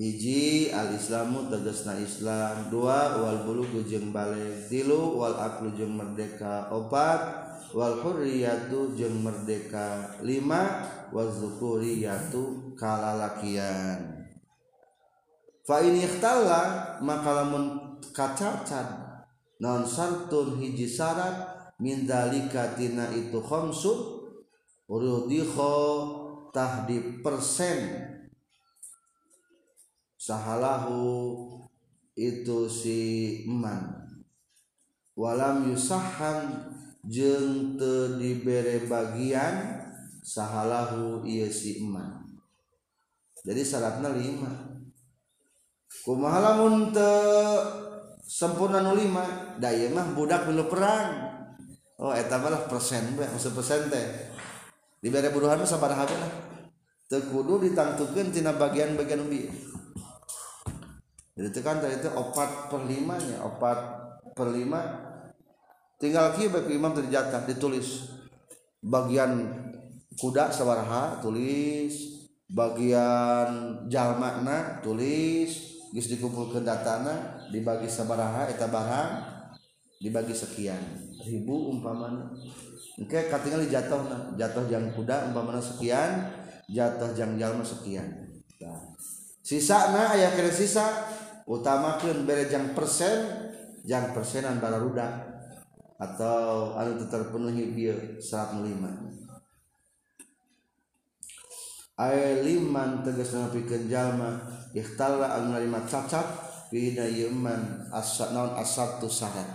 [0.00, 2.72] Hiji al islamu tegasna islam.
[2.72, 6.72] Dua wal bulugu jeung balik tilu wal aklu jeung merdeka.
[6.72, 14.24] Opat wal hurriyatu jeung merdeka lima wal zukuriyatu kalalakian.
[15.68, 19.20] Fa in ikhtalla maka lamun kacacan
[19.60, 24.24] non sartun hiji syarat min dalika tina itu khamsun
[24.88, 25.74] urudikho
[26.56, 28.08] tahdi persen.
[30.18, 31.46] Sahalahu
[32.18, 33.00] itu si
[33.46, 34.08] eman.
[35.14, 36.68] Walam yusahan
[37.06, 39.84] jeng te dibere bagian
[40.24, 42.26] sahalahu iya si iman
[43.46, 44.50] jadi syaratnya lima.
[46.04, 47.10] Kumahalamun te
[48.20, 49.56] sempurna nu lima?
[49.56, 51.32] Daya mah budak belum perang.
[51.96, 54.04] Oh etamalah persen be maksud persen teh.
[55.00, 56.28] Dibere buruhan mah sabar habi lah.
[57.08, 59.48] Tekudu ditangtukan tina bagian-bagian ubi
[61.38, 63.78] jadi tekan itu opat per limanya opat
[64.34, 65.07] per lima
[65.98, 68.08] tinggal kieu ke imam teu jatah ditulis.
[68.78, 69.50] Bagian
[70.14, 72.26] kuda sabaraha tulis.
[72.48, 75.76] Bagian jalmana tulis.
[75.92, 79.10] Geus dikumpulkeun datana dibagi sabaraha eta barang
[79.98, 80.78] dibagi sekian
[81.24, 82.30] ribu umpamana.
[82.98, 86.28] Engke katingal jatuhna jatuh jang kuda umpamana sekian
[86.70, 88.06] jatuh jang jalma sekian.
[88.58, 88.94] Nah.
[89.42, 90.86] sisana aya kira sisa.
[91.48, 93.48] Utamakeun bere jang persen
[93.88, 95.27] jang persenan bararudak
[95.98, 99.26] atau anu terpenuhi bieu 105
[101.98, 104.38] Ay liman tegas nepikeun jalma
[104.70, 106.22] ikhtalla anu narima cacat
[106.70, 109.50] bina yeman asat naon asatu syarat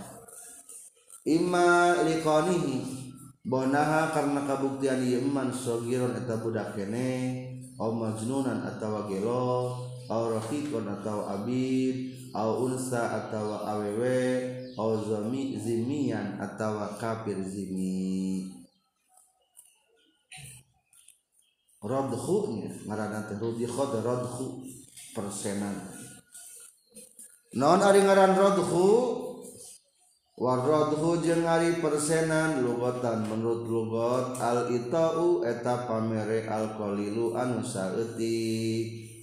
[1.24, 2.84] imma liqanihi
[3.40, 7.48] bonaha karena kabuktian yeman sogiron eta budak kene
[7.80, 9.72] au majnunan atawa gelo
[10.12, 14.20] au rafiqon atawa abid au unsa atawa awewe
[14.78, 18.50] au zami zimian atau kafir zimi.
[21.84, 24.64] Radhu nya ngaranna teh rudi khod radhu
[25.12, 25.76] persenan.
[27.54, 29.20] Non ari ngaran radhu?
[30.34, 39.14] Waradhu jeung ari persenan lugatan menurut lugot al itau eta pamere al qalilu anu saeutik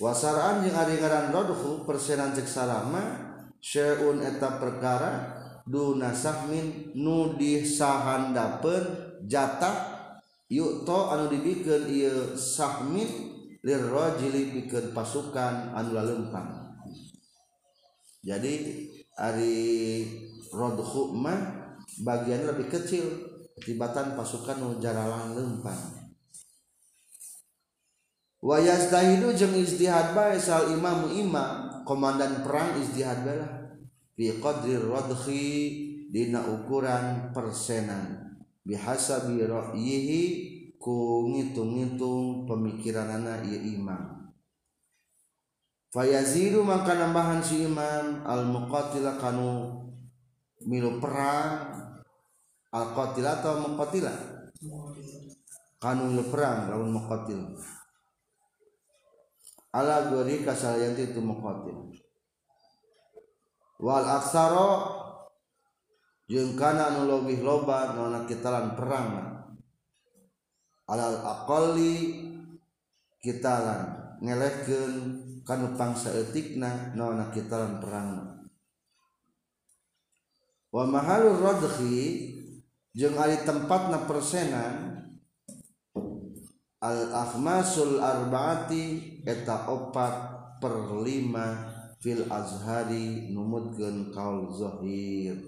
[0.00, 3.31] wasaraan yang ngaran rodhu persenan cek salama
[3.62, 10.10] syai'un eta perkara Dunasahmin nudih sahandapeun jatah
[10.50, 13.06] yukto anu dibikin ieu sahmin
[13.62, 16.74] lirrojili bikin pasukan anu lalempang
[18.26, 18.84] jadi
[19.14, 20.02] ari
[20.50, 21.62] rodhu mah
[22.02, 23.06] bagian lebih kecil
[23.62, 25.78] tibatan pasukan nu jaralang lempang
[28.42, 33.52] wayas dahidu jeung istihad bae sal imam imam komandan perang istihad bae lah
[34.14, 35.46] fi qadri radhi
[36.12, 38.36] dina ukuran persenan.
[38.62, 40.22] Bihasabi ra'yihi
[40.78, 44.30] ku ngitung-ngitung pemikiranana ieu imam.
[45.92, 49.82] Fayazidu maka nambahan si imam al muqatila kanu
[50.64, 51.68] milu perang
[52.72, 54.14] al qatila atau muqatila
[55.76, 57.44] kanu milu perang lawan muqatil
[59.72, 61.92] ala gori kasalianti itu mukhotim
[63.80, 65.02] wal aksaro
[66.32, 69.28] jeung kana anu leuwih loba nona kitalan perang.
[70.88, 72.20] Alal aqalli
[73.22, 74.94] kitalan ngelehkeun
[75.46, 78.08] kana pangsa eutikna nona kitalan perang.
[80.72, 82.32] Wa mahalur radhi
[82.92, 84.91] jeung ari tempatna persenan
[86.82, 90.14] al akhmasul arbaati eta opat
[90.58, 91.70] per lima
[92.02, 95.38] fil azhari numutkeun kaul zahir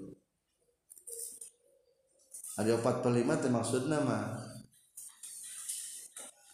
[2.55, 4.25] ada opat per lima teh maksudna mah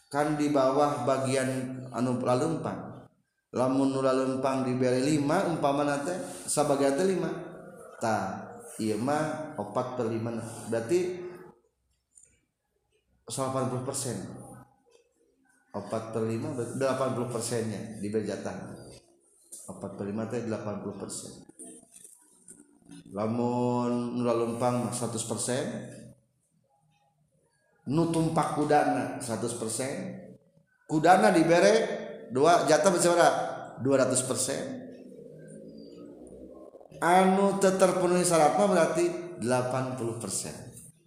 [0.08, 2.90] kan di bawah bagian anu lalempang
[3.50, 6.14] lamun nu lalempang diberi lima umpamana teh
[6.46, 7.30] sabagian lima.
[8.00, 8.48] Ta
[8.80, 10.32] iya mah opat per lima
[10.72, 11.28] berarti
[13.28, 14.16] 80 persen
[15.70, 18.80] opat per lima delapan puluh persennya diberi jatah
[19.70, 21.46] opat per lima teh delapan puluh persen.
[23.14, 24.34] Lamun nula
[24.90, 25.64] seratus persen.
[27.90, 30.18] Nu tumpak kudana seratus persen.
[30.90, 31.72] Kudana dibere
[32.34, 33.28] dua jatah berapa
[33.82, 34.62] dua ratus persen.
[37.00, 39.04] Anu terpenuhi syaratnya berarti
[39.40, 40.52] 80 persen.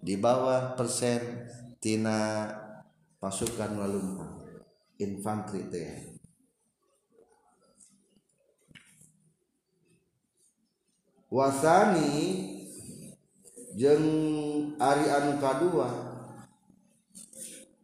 [0.01, 1.45] Di bawah persen
[1.78, 2.49] tina
[3.22, 4.43] pasukan lalumpang
[5.04, 5.91] infanteri teh.
[11.34, 12.10] Wasani
[13.74, 14.06] jeng
[14.78, 15.89] ari anu kadua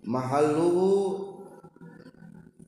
[0.05, 0.89] mahalluhu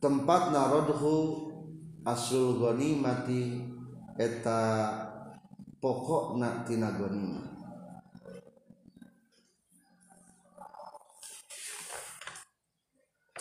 [0.02, 1.54] tempat narodhu
[2.02, 3.62] asul ghanimati
[4.18, 4.62] eta
[5.78, 7.51] pokok nak tina ghanimah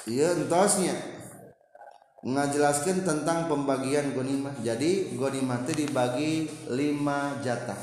[0.09, 0.97] iya entosnya.
[2.21, 6.33] Ngajelaskan tentang pembagian gonimah jadi gonimah itu dibagi
[6.69, 7.81] lima jatah.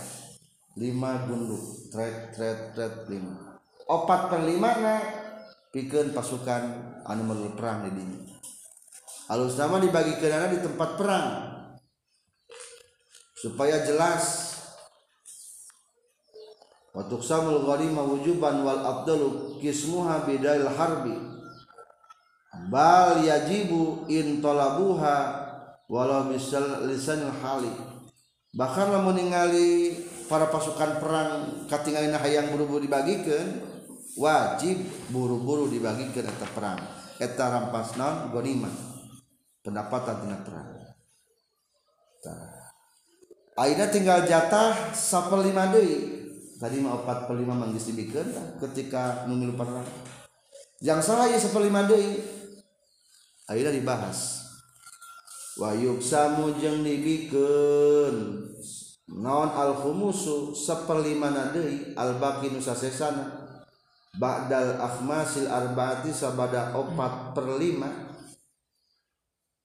[0.78, 1.90] Lima gunduk.
[1.90, 3.58] Tret tret tret lima.
[3.90, 4.96] Opat per lima na
[5.74, 6.64] pikir pasukan
[7.02, 8.18] anu menurut perang di dini.
[9.28, 11.28] Halus nama dibagi ke di tempat perang.
[13.42, 14.54] Supaya jelas.
[16.94, 21.27] Watuk samul ghanimah wujuban wal abdalu kismuha bidail harbi
[22.68, 25.48] bal yajibu in talabuha
[25.88, 27.72] walau misal lisanil hali.
[28.56, 29.96] Bahkan lamun ningali
[30.28, 31.32] para pasukan perang
[31.72, 33.64] katingalina hayang buru-buru dibagikan
[34.20, 36.80] wajib buru-buru dibagikan eta perang.
[37.18, 38.70] Eta rampas non gonima
[39.64, 40.70] pendapatan tina perang.
[43.58, 46.30] Aina tinggal jatah sapelima deui.
[46.58, 47.90] Tadi mah opat perlima manggis
[48.58, 49.86] ketika numilu perang.
[50.82, 52.37] Yang salah ya saperlima deui.
[53.48, 54.46] Akhirnya dibahas.
[55.58, 58.46] Wa yuksamu jeung dibikeun
[59.08, 63.48] naon al khumusu saperlimana deui al baqi nu sasesana.
[64.18, 67.90] Ba'dal akhmasil arbaati sabada opat per lima.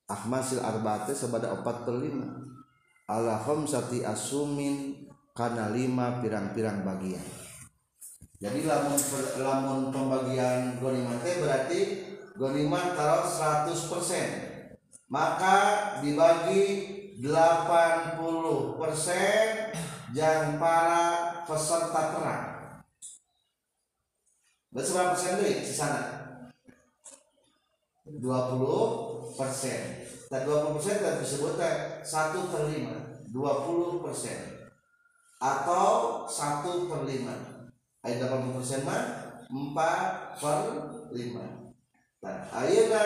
[0.09, 2.29] Akhmasil arbaati sabada opat per lima.
[3.09, 7.25] Ala khamsati asumin kana lima pirang-pirang bagian.
[8.37, 9.01] Jadi lamun
[9.41, 11.81] lamun pembagian gonimah teh berarti
[12.37, 13.73] gonimah taruh 100%
[15.13, 15.57] maka
[16.01, 16.65] dibagi
[17.21, 18.21] 80%
[20.17, 21.05] yang para
[21.45, 22.53] peserta perang
[24.73, 26.01] berapa persen deh di sana?
[28.09, 29.81] 20 persen.
[30.33, 34.39] Dan 20 persen dan disebutkan 1 per 5 20 persen.
[35.37, 39.03] Atau 1 per 5 ayat 80 persen mah
[39.53, 40.59] 4 per
[41.13, 41.62] 5
[42.23, 43.03] Nah, ayeuna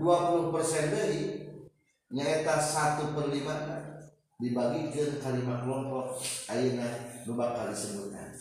[0.00, 1.44] 20 persen dari
[2.08, 3.52] nyata satu per lima
[4.40, 6.16] dibagi ke kalimat kelompok
[6.48, 6.88] ayeuna
[7.28, 8.32] nu bakal disebutkan.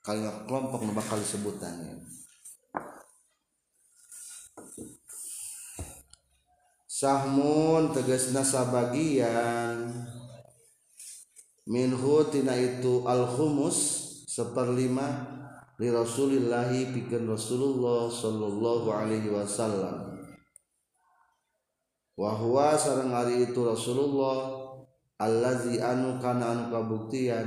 [0.00, 1.96] Kalimat kelompok nu bakal disebutkan ya.
[6.98, 9.86] sahmun tegasna sabagian.
[11.68, 13.76] Minhu tina itu al humus
[14.26, 15.37] seperlima
[15.78, 20.18] li rasulillahi pikeun rasulullah sallallahu alaihi wasallam.
[22.18, 24.58] Wa huwa sareng ari itu rasulullah
[25.22, 27.46] allazi anu kana anu kabuktian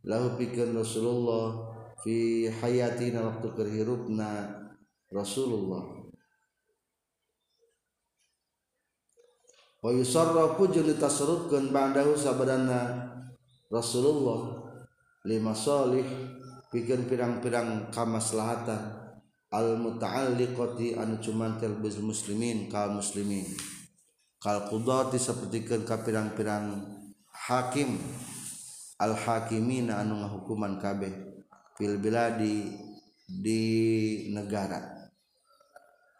[0.00, 1.68] lahu pikeun rasulullah
[2.00, 4.48] fi hayatina waktu kerhirupna
[5.12, 5.84] rasulullah.
[9.78, 13.06] Wa yusarrafu jeung ditasarrufkeun ba'dahu sabadana
[13.68, 14.64] Rasulullah
[15.28, 16.02] lima salih
[16.68, 19.08] pikir pirang-pirang kamaslahatan
[19.48, 23.48] al muta'alliqati anu cuman bil muslimin kaum muslimin.
[24.38, 26.84] Kal qudati sapertikeun ka pirang-pirang
[27.48, 27.98] hakim.
[28.98, 31.14] Al hakimina anu ngahukuman kabeh
[31.78, 32.66] fil biladi
[33.28, 33.62] di
[34.34, 35.08] negara.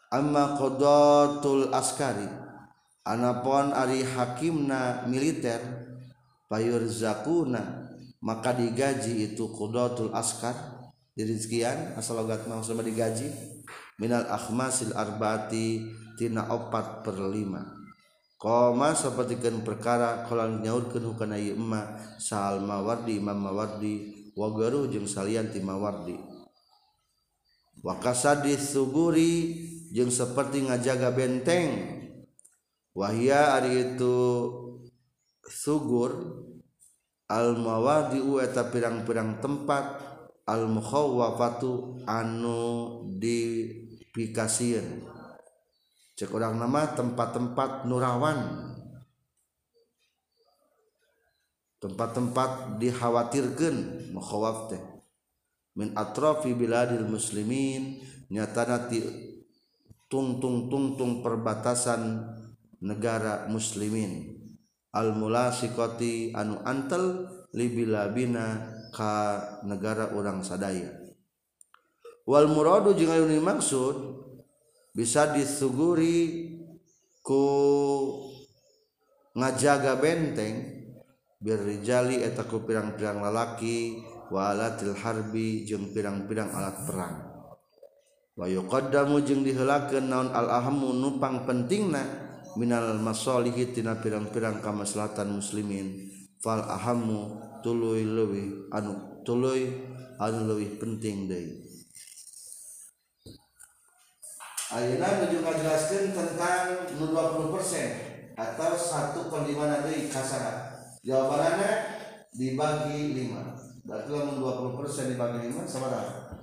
[0.09, 2.24] Amma qadatul askari
[3.03, 5.61] anapun ari hakimna militer
[6.49, 7.88] payur zakuna
[8.23, 10.55] maka digaji itu kudotul askar.
[11.19, 13.27] Dirizkian asal logat mau sama digaji.
[13.99, 15.83] Minal akhmasil arbati
[16.14, 17.75] tina opat per lima.
[18.39, 25.11] Koma sapertikeun perkara kalau nyaurkeun hukana ieu emma sal mawardi imam mawardi wa garuh jeung
[25.11, 26.14] salian ti mawardi.
[27.83, 27.99] Wa
[28.62, 29.59] suguri
[29.91, 31.99] jeung seperti ngajaga benteng.
[32.95, 34.19] Wahia ari itu
[35.43, 36.47] sugur
[37.29, 40.01] al mawadi'u eta pirang-pirang tempat
[40.49, 45.05] al mukhawwafatu anu dipikasieun
[46.18, 48.66] cek orang nama tempat-tempat nurawan.
[51.79, 54.83] Tempat-tempat dikhawatirkan mukhawaf teh.
[55.79, 58.03] Min atrafi biladil muslimin
[58.35, 58.99] nyatana ti
[60.11, 62.18] tung-tung tung-tung perbatasan
[62.83, 64.38] negara muslimin
[64.93, 70.93] almula sikoti anu antel libilabina ka negara urang sadaya.
[72.28, 73.97] Wal muradu jeung anu dimaksud
[74.93, 76.53] bisa disuguri
[77.24, 77.45] ku
[79.36, 80.84] ngajaga benteng
[81.39, 87.16] birrijali eta ku pirang-pirang lalaki wa alatil harbi jeung pirang-pirang alat perang.
[88.39, 96.09] Wa yuqaddamu jeung diheulakeun naon al ahamu nupang pentingna minal masalihi tina pirang-pirang kamaslahatan muslimin.
[96.38, 99.74] Fal ahamu tuluy leuwih anu tuluy
[100.22, 101.66] anu leuwih penting deui.
[104.68, 111.70] Ayeuna nuju ngajelaskeun tentang 20% atau 1 per 5 deui kasara jawabannya
[112.30, 114.38] dibagi 5 berarti lamun
[114.78, 116.38] 20% dibagi 5 sabaraha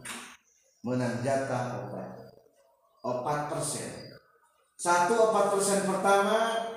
[0.84, 4.05] menang jatah 4 4 persen
[4.76, 6.68] satu empat persen pertama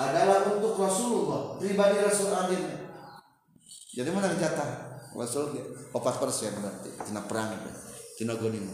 [0.00, 2.82] adalah untuk Rasulullah pribadi Rasul Adil
[3.92, 5.04] jadi mana jatah?
[5.12, 5.52] Rasul
[5.92, 6.90] empat persen berarti.
[7.04, 7.52] Tina perang
[8.16, 8.64] tina gonim.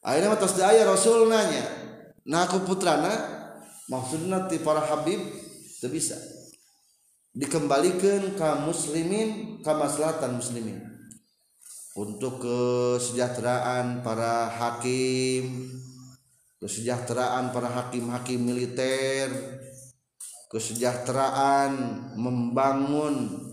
[0.00, 1.92] Akhirnya atas daya Rasul nanya
[2.24, 3.10] nah aku putrana
[3.88, 6.16] maksudnya ti para Habib itu bisa.
[7.36, 10.80] Dikembalikan ke muslimin ke maslahatan muslimin.
[12.00, 15.68] Untuk kesejahteraan para hakim
[16.60, 19.32] kesejahteraan para hakim-hakim militer
[20.52, 21.72] kesejahteraan
[22.20, 23.48] membangun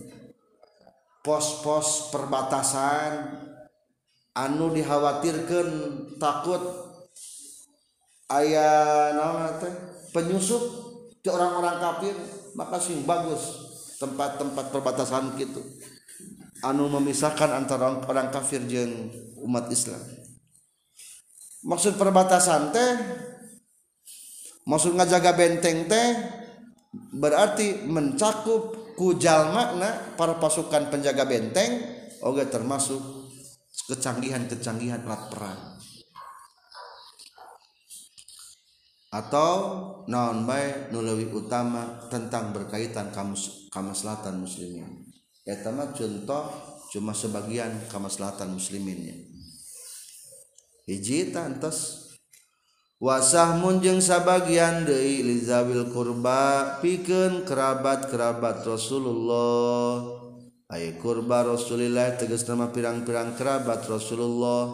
[1.24, 3.32] pos-pos perbatasan
[4.36, 5.68] anu dikhawatirkan
[6.20, 6.62] takut
[8.36, 9.74] ayah naon teh
[10.12, 10.64] penyusup
[11.24, 12.16] ke orang-orang kafir
[12.60, 13.68] maka sing bagus
[14.04, 15.64] tempat-tempat perbatasan gitu
[16.66, 19.14] anu memisahkan antara orang, orang kafir jeung
[19.46, 20.17] umat Islam.
[21.68, 22.92] Maksud perbatasan teh
[24.64, 26.08] maksud ngajaga benteng teh
[27.12, 31.84] berarti mencakup kujal makna para pasukan penjaga benteng
[32.24, 33.04] oke termasuk
[33.88, 35.62] kecanggihan-kecanggihan alat perang.
[39.08, 39.54] Atau
[40.12, 45.08] naon bae nulawi utama tentang berkaitan kamus kamaslahatan muslimin.
[45.48, 46.44] Eta mah contoh
[46.92, 49.37] cuma sebagian kamaslahatan musliminnya
[50.88, 52.08] hiji tantos
[52.98, 60.18] wasah munjeng sabagian Dei Lizabil kurba pikeun kerabat-kerabat Rasulullah.
[60.68, 64.68] Ay kurba Rasulillah tegas nama pirang-pirang kerabat Rasulullah.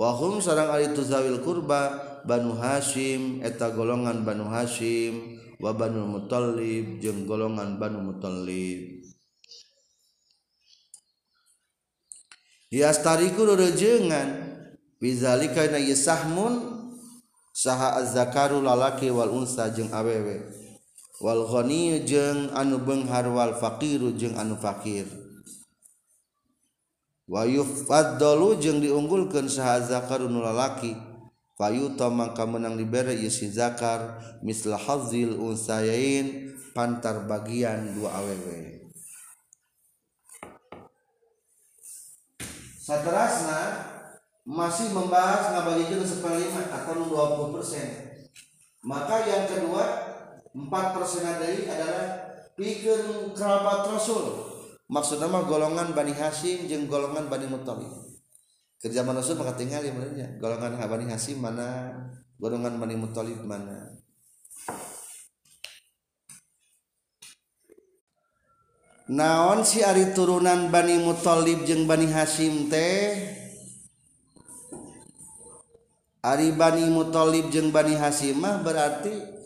[0.00, 7.28] Wahum sarang itu zawil kurba Banu Hasyim eta golongan Banu Hasyim wa Banu Muthalib jeung
[7.28, 9.04] golongan Banu Muthalib
[12.72, 14.49] Hias tariku rejengan
[15.00, 16.60] Bizalika na yasahmun
[17.56, 20.44] saha az-zakaru lalaki wal unsa jeung awewe.
[21.24, 25.08] Wal ghani jeung anu beunghar wal faqiru jeung anu fakir
[27.30, 30.92] wa yufaddalu jeung diunggulkeun saha zakaru nu lalaki.
[31.60, 38.80] Fayuta mangka menang dibere ieu si zakar misla hazil unsayain pantar bagian dua awewe.
[42.80, 43.60] Saterasna
[44.44, 47.86] masih membahas ngabagikeun seperlima atau 20 persen.
[48.80, 49.84] Maka yang kedua
[50.56, 52.06] 4 persen adalah
[52.56, 54.50] pikeun kerabat rasul.
[54.90, 58.10] Maksudnya mah golongan Bani Hasim jeung golongan Bani Muthalib
[58.80, 59.92] ke zaman Rasul maka tinggal ya
[60.40, 61.94] golongan Bani Hasim mana
[62.40, 63.94] golongan Bani Muthalib mana.
[69.10, 73.39] Naon si ari turunan Bani Muthalib jeung Bani Hasim teh
[76.20, 79.40] Ari Bani Muthalib jeung Bani Hasimah berarti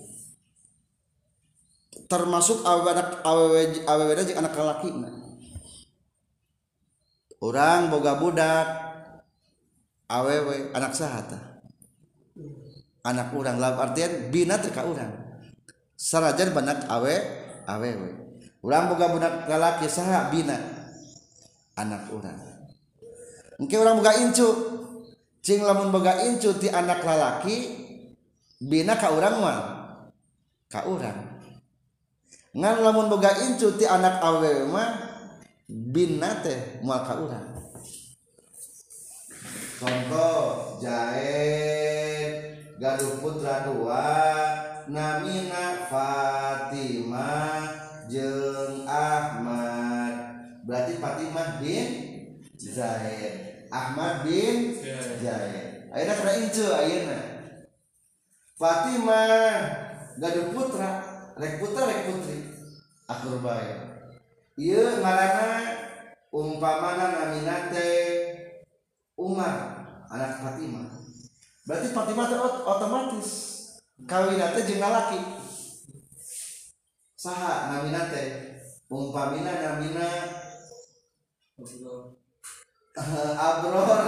[2.11, 4.91] termasuk anak awewe awewe jeung anak laki
[7.39, 8.67] orang boga budak.
[10.05, 11.63] Awewe anak sahata.
[13.07, 15.15] Anak orang lah artian bina teka orang
[15.97, 17.15] sarajan banak awe
[17.71, 18.11] awewe.
[18.67, 20.59] Orang boga budak laki saha bina?
[21.79, 22.39] Anak orang
[23.63, 24.49] mungkin orang boga incu.
[25.45, 27.77] Cing lamun boga incu ti anak lalaki
[28.65, 29.61] bina ka orang mah.
[30.73, 31.37] Ka orang
[32.57, 34.91] ngan lamun boga incu ti anak awewe mah
[35.69, 37.49] bin nate muaka urang.
[39.75, 44.07] Contoh Jaid Galuh Putra dua
[44.89, 47.61] Namina Fatimah
[48.09, 50.15] jeng Ahmad.
[50.65, 51.89] Berarti Fatimah bin
[52.57, 54.79] Zaid Ahmad bin
[55.19, 57.19] Zaid ayeuna kada incu ayeuna
[58.55, 59.83] Fatimah
[60.15, 61.03] Galuh Putra
[61.35, 62.39] rek putra rek putri.
[63.11, 63.75] Akur bae
[64.55, 65.59] Iya marana
[66.31, 67.91] umpamana naminate
[69.19, 70.87] Umar anak Fatimah.
[71.67, 73.29] Berarti Fatimah itu otomatis
[74.07, 75.19] kawinate jeung lalaki.
[77.19, 78.55] Saha naminate?
[78.87, 80.07] Umpamina namina
[82.95, 84.03] Abror.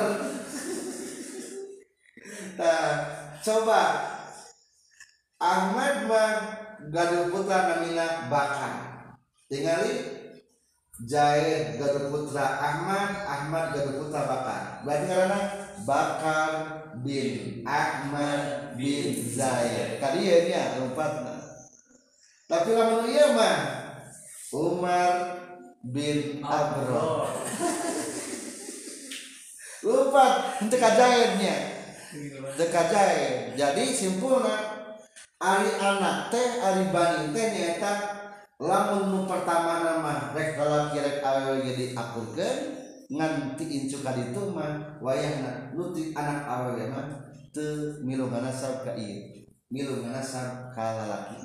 [2.57, 2.89] Nah,
[3.43, 3.83] coba.
[5.37, 6.33] Ahmad mah
[6.89, 8.75] gaduh putra namina Bakar.
[9.53, 10.17] Tinggali
[11.05, 14.81] Jair Gaduh Putra Ahmad Ahmad Gaduh Putra Bakar.
[14.81, 15.41] Berarti karena
[15.85, 16.51] Bakar
[17.05, 20.01] bin Ahmad bin Zaid.
[20.01, 21.37] Tadi ya ini empat
[22.47, 23.59] tapi lama iya mah
[24.55, 25.13] Umar
[25.83, 27.27] bin Abro
[29.87, 31.79] lupa untuk kajairnya
[32.59, 34.59] dekat jair jadi simpulnya
[35.39, 37.95] ari anak teh ari bani teh nyata
[38.59, 42.57] lamun nu pertama nama rek lalaki rek awewe jadi akurkeun
[43.07, 47.07] ngan ti incu ka ditu mah wayahna nu ti anak awewe mah
[47.55, 51.39] teu milu nasab ka ieu milu nasab ka lalaki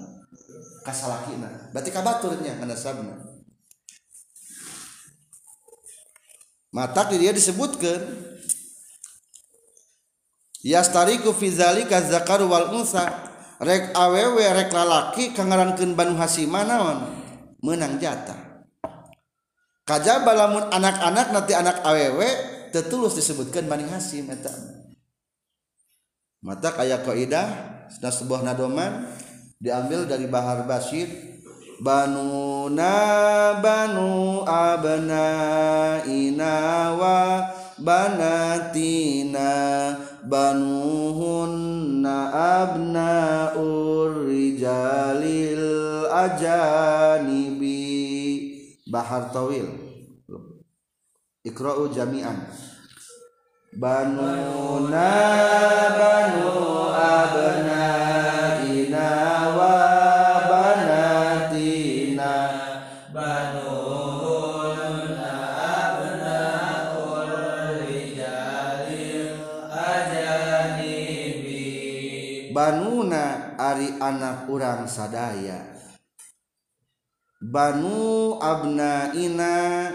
[0.81, 1.69] ka salakina.
[1.69, 3.31] Berarti ka baturnya nasabna
[6.71, 8.30] mata dia disebutkan
[10.65, 13.29] yastariku fi zalika zakaru wal unsa.
[13.61, 17.13] Rek awewe rek lalaki kangarankeun banu hasima naon?
[17.61, 18.65] Menang jatah.
[19.85, 22.25] Kajaba lamun anak-anak nanti anak awewe
[22.73, 24.49] tetulus disebutkan bani hasim eta.
[26.41, 29.05] Mata kaya kaidah sebuah nadoman
[29.61, 31.05] diambil dari Bahar Basir
[31.85, 32.97] banuna
[33.61, 36.57] banu abnaina
[36.97, 37.45] wa
[37.77, 39.53] banatina
[40.31, 44.87] banuhunna abna urrijalil
[46.07, 47.75] ajanibi
[48.87, 49.67] bahar tawil.
[51.43, 52.47] Ikra'u jami'an.
[53.75, 55.11] Banuna
[55.99, 56.47] banu
[56.95, 57.87] abna
[58.71, 59.90] inawa
[74.11, 75.71] anak urang sadaya.
[77.41, 79.89] Banu Abnaina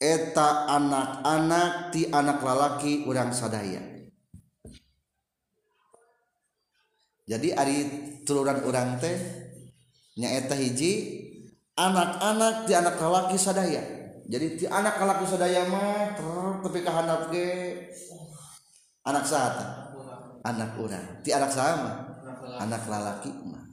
[0.00, 3.78] eta anak-anak ti anak lalaki urang sadaya.
[7.26, 7.78] Jadi ari
[8.22, 9.14] turunan urang teh
[10.18, 10.92] nyaeta hiji
[11.76, 13.82] anak-anak di anak lalaki sadaya.
[14.26, 16.18] Jadi ti anak lalaki sadaya mah
[16.64, 17.50] tapi kahanap ge
[19.06, 19.54] anak saat
[20.42, 21.22] anak urang.
[21.22, 22.05] Ti anak sama
[22.56, 23.64] anak lalaki mah.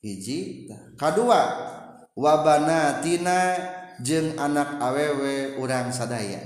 [0.00, 1.40] Hiji kedua
[2.16, 3.38] wabanatina
[4.00, 6.40] jeng anak awewe urang sadaya.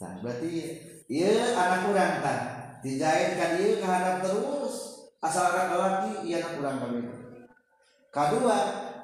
[0.00, 2.40] Tah berarti iya anak orang tah.
[2.80, 4.74] Dijahitkan iya kehadap terus.
[5.20, 7.00] Asal anak lelaki iya anak urang kami
[8.16, 8.56] kedua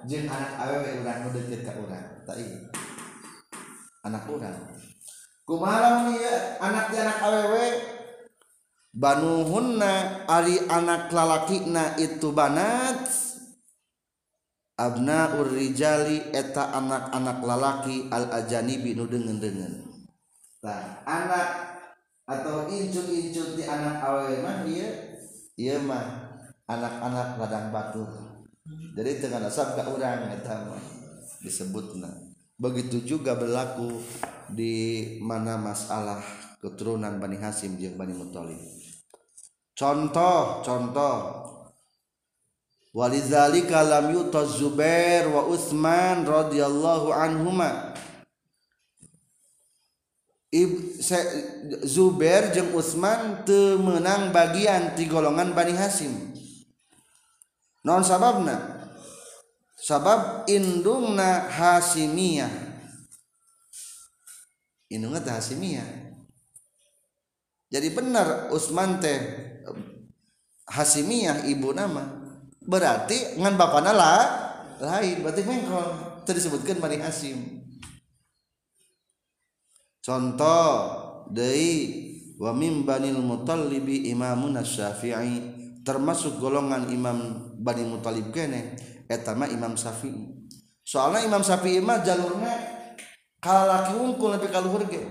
[0.09, 2.07] jeng anak awewe urang nu deket ke urang.
[2.25, 2.73] Tah iya
[4.03, 4.51] anak Kumaha
[5.47, 7.65] kumalam ya anak anak awewe
[8.93, 13.09] Banuhunna Ari anak lalakina itu banat
[14.77, 19.89] Abna urrijali eta anak-anak lalaki al-ajani binu dengan-dengan
[20.63, 21.49] Nah, anak
[22.23, 25.19] atau incut-incut di anak awal mah iya
[25.59, 26.39] iya mah
[26.71, 28.07] anak-anak ladang batur
[28.95, 30.83] jadi tengah nasab ke orang eta mah
[31.43, 32.31] disebutna.
[32.61, 33.99] Begitu juga berlaku
[34.47, 36.23] di mana masalah
[36.63, 38.82] keturunan Bani Hasim jeung Bani Muthalib
[39.77, 41.17] contoh contoh.
[42.93, 47.97] Walizalika lam yuta Zubair wa Utsman radhiyallahu anhuma.
[50.53, 51.17] Ib, se,
[51.89, 56.13] Zubair jeung Utsman teu meunang bagian ti golongan Bani Hasim
[57.83, 58.85] non sababna?
[59.83, 62.53] Sabab indungna Hasimiyah
[64.93, 65.89] indungna Hasimiyah
[67.73, 69.19] jadi benar Utsman teh
[70.73, 72.09] Hasimiyah ibu nama.
[72.65, 74.21] Berarti ngan bapakna lah
[74.81, 75.21] lain.
[75.21, 75.89] Berarti mengkol
[76.25, 77.61] itu disebutkan Bani Hasim.
[80.03, 80.71] Contoh
[81.29, 82.01] dari
[82.41, 85.61] wa mim banil mutallibi imamun syafi'i.
[85.83, 88.79] Termasuk golongan imam Bani Mutalib kene
[89.11, 90.47] etama imam syafi'i.
[90.87, 92.55] Soalnya imam syafi'i mah jalurnya
[93.43, 95.03] kalalaki unggul lebih kaluhur ge.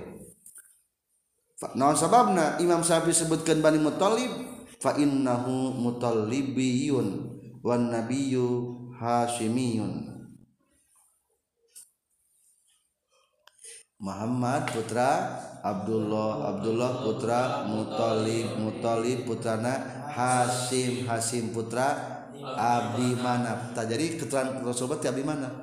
[1.75, 4.31] Naon sababna imam syafi'i sebutkan Bani Mutalib
[4.81, 7.07] fa innahu mutallibiyun
[7.61, 10.13] wan nabiyyu Hashimiyun.
[14.01, 21.97] Muhammad putra Abdullah Abdullah putra Muthalib Muthalib putrana Hasim Hasim putra
[22.41, 25.53] Abdi Manaf tak jadi keterangan Rasulullah Abdi Manaf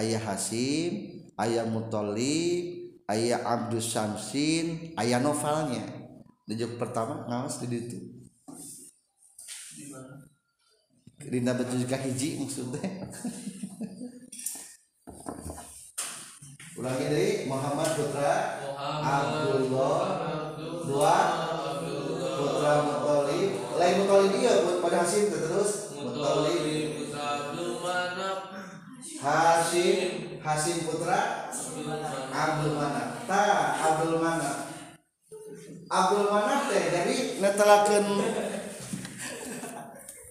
[0.00, 5.84] ayah Hasim ayah Muthalib ayah Abdus Samsin ayah novelnya
[6.48, 8.11] dijuk pertama ngawas di situ
[11.28, 12.82] Rina betul juga hiji maksudnya.
[16.78, 18.32] Ulangi dari Muhammad putra
[19.02, 20.02] Abdullah
[20.88, 21.16] dua.
[22.32, 24.52] Putra Mutolib lain Mutolib iya
[24.82, 25.94] pada Hasim terus.
[25.94, 27.12] Mutolib
[29.22, 29.98] Hasim.
[30.42, 31.46] Hasim putra
[32.34, 34.74] Abdul Manaf ta Abdul Manaf
[35.86, 38.06] Abdul Manaf teh jadi netelakeun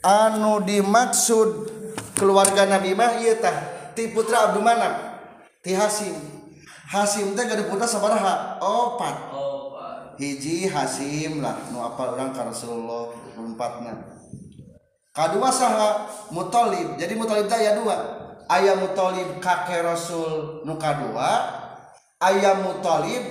[0.02, 1.70] anu dimaksud
[2.18, 3.54] keluarga Nabi mah ieu tah
[3.94, 4.94] ti putra Abdul Manaf
[5.62, 6.14] ti Hasim.
[6.92, 8.60] Hasim teh gaduh putra sabaraha?
[8.60, 9.16] Opat.
[10.20, 14.22] Hiji Hasim lah nu apa urang ka Rasulullah lompatna
[15.14, 16.98] kadua saha Muthalib.
[16.98, 17.98] Jadi Muthalib teh aya dua.
[18.52, 21.62] Aya Muthalib kakek Rasul nu kadua
[22.22, 23.24] aya Muthalib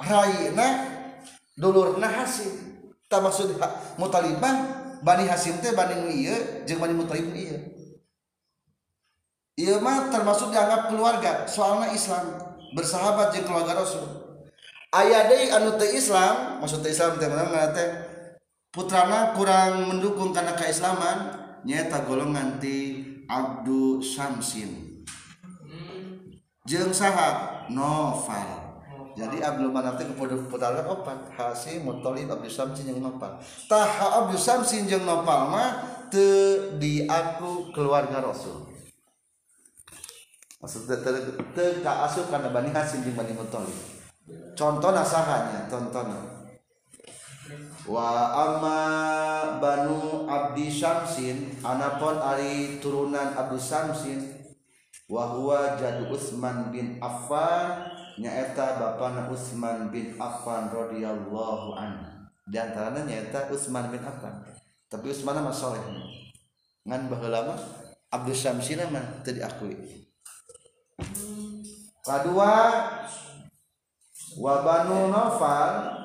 [0.00, 0.66] raina
[1.56, 2.52] dulurna Hasim.
[3.06, 3.54] Tak maksud
[3.96, 7.62] Muthalib mah Bani Hasim teh Bani iya jeung Bani Muthalib iya
[9.54, 12.42] iya mah termasuk dianggap keluarga soalnya Islam
[12.74, 14.02] bersahabat jeung keluarga Rasul.
[14.90, 17.88] Ayah deui anu teu Islam maksud teu Islam teh mana teh
[18.74, 25.02] putrana kurang mendukung karena keislaman nyata golongan ti Abdu Samsin
[26.66, 28.65] jeung saha Novel
[29.16, 33.40] jadi Abdul Manaf teh kepada putarna opat Hasim Muthalib Abdul Samsin jeung Nopal.
[33.64, 33.88] Tah
[34.22, 35.70] Abdul Samsin jeung Nopal mah
[36.12, 38.68] teu diaku keluarga Rasul.
[40.60, 41.16] Maksudnya teu
[41.56, 43.96] teu kaasup kana Bani Hasim jeung Bani Muthalib
[44.56, 46.18] contohna sahanya contohna
[47.86, 48.80] wa amma
[49.62, 54.18] banu Abdi Samsin anapun ari turunan Abdul Samsin
[55.06, 62.28] wa huwa jadu Utsman bin Affan nyaeta bapana Utsman bin Affan radhiyallahu anhu.
[62.48, 64.44] Di antaranya nyaeta Utsman bin Affan.
[64.88, 65.82] Tapi Utsman mah soleh
[66.86, 67.60] ngan baheula mah
[68.14, 69.74] Abdul Syamsina mah teu diakui.
[72.06, 72.52] Kedua
[74.38, 75.96] wabanu novel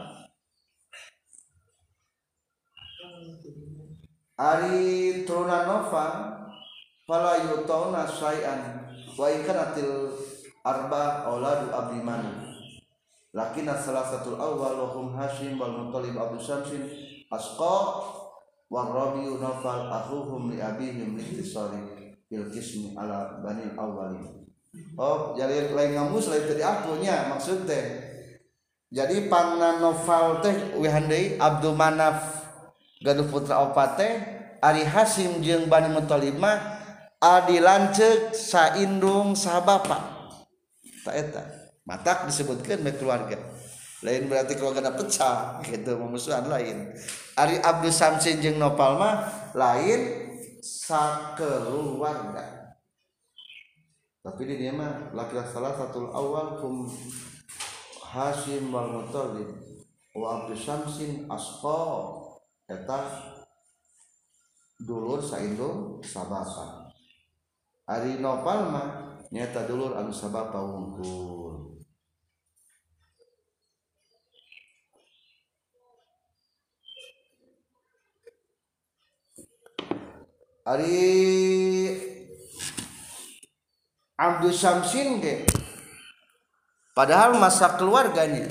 [4.42, 6.34] Ari turunan Nova
[7.06, 10.18] fala yutawna syai'an wa ikanatil
[10.62, 12.54] arba auladu abdi mana
[13.34, 16.86] lakina salah satu awal wa hum hashim wal mutalib abu syamsin
[17.34, 17.78] asqa
[18.70, 24.46] wa rabiu nafal akhuhum li abihim li ihtisari fil kismi ala bani awalin
[24.96, 28.12] oh jadi lain ngamus lain tadi akunya maksud teh
[28.92, 32.44] jadi panna novel teh wihandai Abdul Manaf
[33.00, 36.60] gaduh putra opate Ari Hasim jeung Bani Muthalib mah
[37.18, 37.58] adi
[38.36, 40.21] saindung sahabapa
[41.04, 41.44] tak eta.
[41.86, 43.38] Matak disebutkan baik keluarga.
[44.02, 46.94] Lain berarti keluarga pecah gitu memusuhan lain.
[47.38, 50.30] Ari Abdul Samsin jeung Nopal mah lain
[50.62, 52.62] sakeluarga
[54.22, 56.86] tapi di dia mah laki-laki salah satu awal kum
[58.06, 59.50] Hasim wal Muthalib
[60.14, 62.22] wa Abdul Samsin asqa.
[62.70, 63.02] Eta
[64.80, 66.88] dulur saindung sabapa
[67.84, 71.80] Ari nopal mah nyata dulur anu sabapa wungkul
[80.62, 80.94] Ari
[84.14, 85.42] Abdul Samsin ke
[86.94, 88.46] padahal masa keluarganya.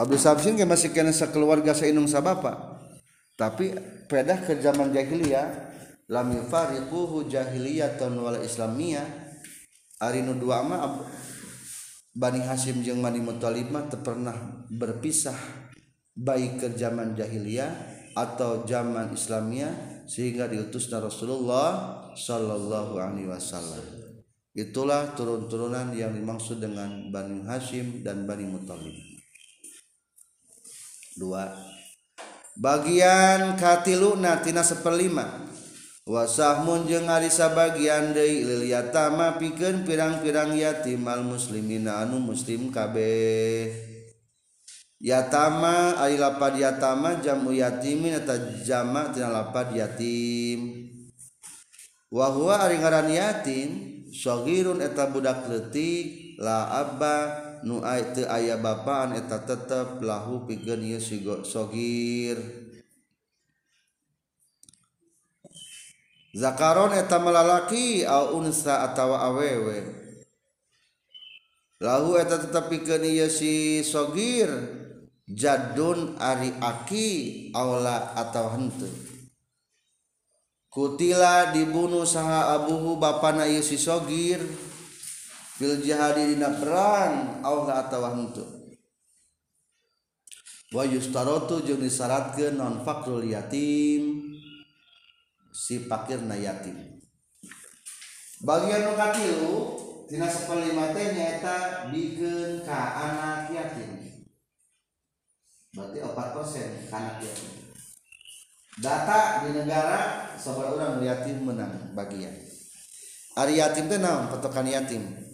[0.00, 2.75] Abdul Samsin ke masih kena sekeluarga seinung sabapa
[3.36, 3.76] tapi
[4.08, 5.46] pedah ke zaman jahiliyah
[6.08, 9.04] lam yufariquhu jahiliyatan wal islamiyah
[10.00, 11.04] ari nu dua mah
[12.16, 15.36] Bani Hasim jeung Bani Muthalib mah teu pernah berpisah
[16.16, 17.68] baik ke zaman jahiliyah
[18.16, 23.84] atau zaman Islamiyah sehingga diutusnya Rasulullah sallallahu alaihi wasallam.
[24.56, 28.96] Itulah turun-turunan yang dimaksud dengan Bani Hashim dan Bani Muthalib.
[31.20, 31.75] Dua.
[32.56, 35.44] bagian katiluna seperlima.
[36.06, 43.74] Wasahmun jeung Arisa bagian Deil yatama piken pirang-pirang yatim al muslimina anu muslim kabeh.
[45.02, 50.88] Yatama lapad yatama jamu yatimin eta jama tina lapad yatim.
[52.06, 53.70] Wa huwa ari ngaran yatim
[54.14, 60.86] sagirun eta budak leutik la abba nu aya bapan eta tetap lahu pigen
[61.42, 62.38] sogir.
[66.36, 69.82] Zakaron eta melalaki au unsa atawa awewe.
[71.80, 74.48] Lahu eta tetap pikeun ieu si sogir
[75.24, 77.08] jadun ari aki
[77.56, 78.92] aula atau henteu.
[80.68, 84.44] Kutila dibunuh saha abuhu bapana ieu si sogir.
[85.56, 88.44] Fil jihadi dina perang aula atau henteu
[90.76, 94.36] wa yustarotu jeung disyaratkeun non fakrul yatim
[95.56, 97.00] si pakirna yatim.
[98.44, 99.54] Bagian nu katilu
[100.04, 103.90] tina saperlima teh nyaeta bikeun ka anak yatim.
[105.72, 107.50] Berarti 4 persen anak yatim.
[108.76, 112.36] Data di negara sabar orang yatim menang bagian.
[113.40, 115.25] Ari yatim teh naon patokan yatim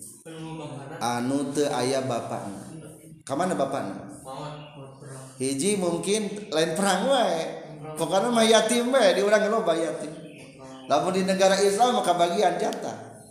[1.03, 2.63] anu teu aya bapakna.
[3.27, 4.13] Kamana bapakna?
[5.43, 7.43] Hiji mungkin lain perang wae.
[7.99, 10.15] Pokoknya mah yatim wae di urang loba yatim.
[10.87, 13.27] Lamun di negara Islam maka bagian jatah.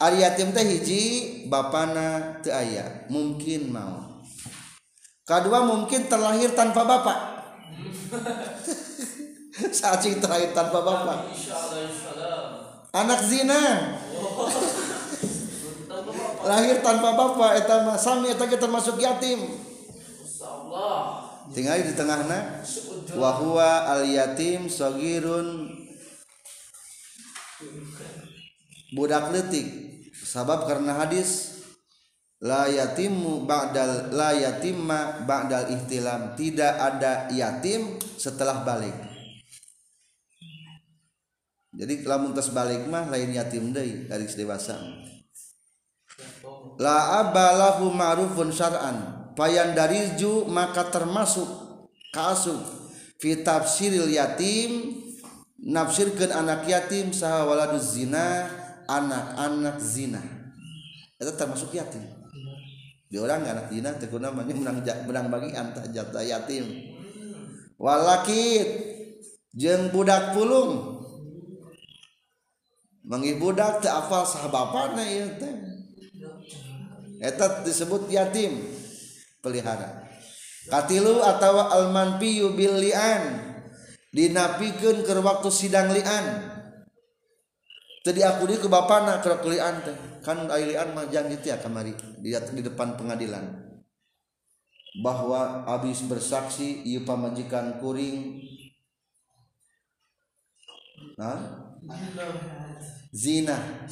[0.00, 1.00] Ari yatim teh hiji
[1.48, 3.08] bapana teu aya.
[3.12, 4.24] Mungkin mau
[5.24, 7.18] kedua mungkin terlahir tanpa bapak.
[9.76, 11.18] Cacing terlahir tanpa bapak.
[12.94, 13.62] Anak zina
[16.44, 19.40] lahir tanpa bapak eta mah sami eta termasuk yatim.
[21.52, 22.64] Tinggal di tengahna.
[23.14, 25.70] Wa huwa al yatim sagirun.
[28.94, 29.66] Budak letik
[30.14, 31.60] sabab karena hadis
[32.38, 36.34] la yatimu ba'dal la yatimma ba'dal ihtilam.
[36.38, 38.94] Tidak ada yatim setelah balik.
[41.74, 44.78] Jadi lamun tos balik mah lain yatim deui dari dewasa
[46.78, 49.26] la abalahu ma'rufun syar'an.
[49.34, 51.48] Dariju maka termasuk
[52.14, 52.54] kaasub
[53.18, 55.02] fi tafsiril yatim
[55.58, 58.46] nafsirkeun anak yatim saha waladuz zina
[58.86, 60.22] anak-anak zina.
[61.18, 62.06] Itu termasuk yatim.
[63.10, 66.70] Di orang anak zina teh namanya menang menang bagian tah jatah yatim.
[67.74, 68.66] Walakit
[69.50, 70.94] jeung budak pulung.
[73.02, 75.73] Mengibudak teu apal sahabapana ieu teh
[77.20, 78.64] eta disebut yatim
[79.44, 80.08] pelihara.
[80.64, 83.52] Katilu atawa almanpiyu bil lian
[84.16, 86.24] dinapikeun ke waktu sidang lian.
[88.04, 89.96] Tadi aku di ke bapana ke lian teh.
[90.24, 93.44] Kan lian mah jang itu ya kamari di, di depan pengadilan.
[95.04, 98.40] Bahwa habis bersaksi ieu pamajikan kuring.
[101.20, 101.40] Nah
[103.12, 103.84] zina.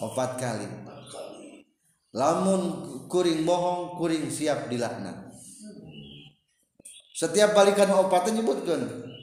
[0.00, 0.91] Opat kali
[2.12, 5.32] lamun kuring bohong kuring siap dilaknat.
[7.12, 8.80] Setiap balikan opatnya nyebutkan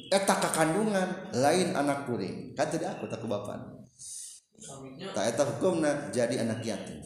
[0.09, 2.57] eta kandungan lain anak kuring.
[2.57, 3.61] Kan tadi aku tak bapak.
[5.13, 7.01] Tak eta hukumna jadi anak yatim.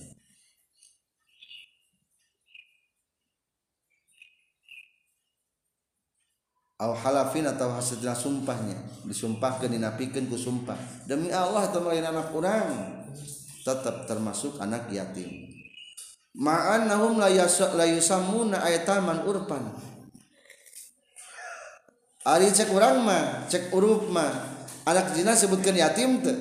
[6.84, 8.76] Au halafin atau hasilnya sumpahnya.
[9.08, 10.76] Disumpahkan dinapikan ku sumpah.
[11.08, 12.68] Demi Allah atau lain anak kurang.
[13.64, 15.43] Tetap termasuk anak yatim
[16.34, 19.70] ma'an nahum la yusammuna ayataman urpan
[22.24, 24.56] ari cek urang mah cek urup mah.
[24.84, 26.36] Anak zina sebutkan yatim teu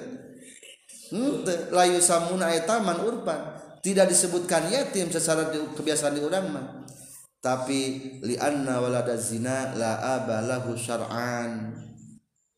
[1.14, 3.38] henteu la yusammuna ayataman urpan
[3.82, 6.66] tidak disebutkan yatim secara di, kebiasaan di urang mah.
[7.42, 7.78] Tapi
[8.22, 11.74] li anna walada zina la abalahu syar'an.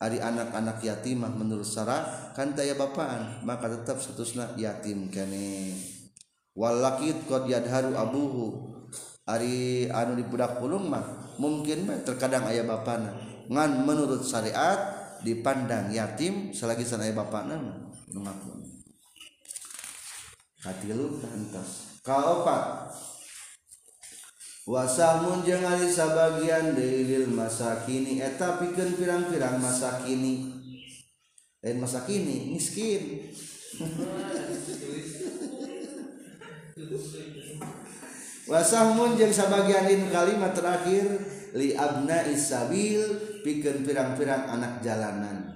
[0.04, 3.40] Ari anak-anak yatimah menurut syara kan taya bapaan?
[3.40, 5.72] Maka tetap statusna yatim kene
[6.54, 8.46] walakit qad yadharu abuhu.
[9.24, 13.12] Ari anu di budak pulung mah mungkin mah terkadang ayah bapana.
[13.48, 17.76] Ngan menurut syariat dipandang yatim selagi sana ayah bapana mah
[18.12, 18.60] ngakun
[20.64, 22.88] hati lu entos kaopat
[24.64, 30.52] wasahmun jeung ari sabagian deulil masa kini eta pikeun pirang-pirang masa kini
[31.60, 33.32] lain masa kini miskin
[38.44, 41.06] wasahmun jeung sabagian lain kalimat terakhir
[41.54, 43.00] li abna isabil
[43.46, 45.54] pikeun pirang-pirang anak jalanan.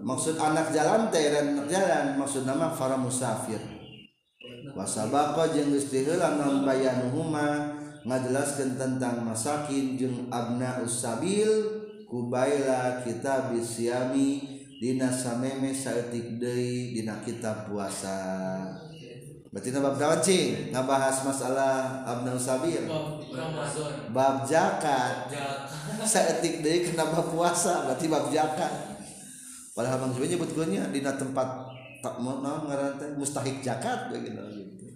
[0.00, 1.28] Maksud anak jalan teh
[1.68, 3.60] jalan maksud nama para musafir.
[4.72, 7.76] Wasabaqa jeung geus diheula naon bayanuhuma
[8.08, 14.40] ngajelaskeun tentang masakin jeung abna usabil kubaila kitab bisyami
[14.80, 18.89] dina sameme saeutik deui dina kitab puasa.
[19.50, 22.86] Berarti bab dawan cing ngabahas masalah abna sabil.
[24.14, 25.26] Bab zakat.
[26.06, 28.70] Saetik deui kena bab puasa berarti bab zakat.
[29.74, 31.66] Padahal Bang Jawa nyebutkeunnya dina tempat
[31.98, 34.86] tak mau naon ngaran teh mustahik zakat begitu gitu.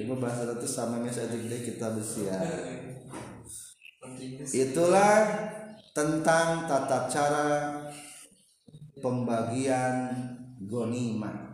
[0.00, 2.40] Ya bahasa itu sama saetik deui kita bersiar.
[4.48, 5.28] Itulah
[5.92, 7.48] tentang tata cara
[9.04, 10.08] pembagian
[10.64, 11.49] gonimah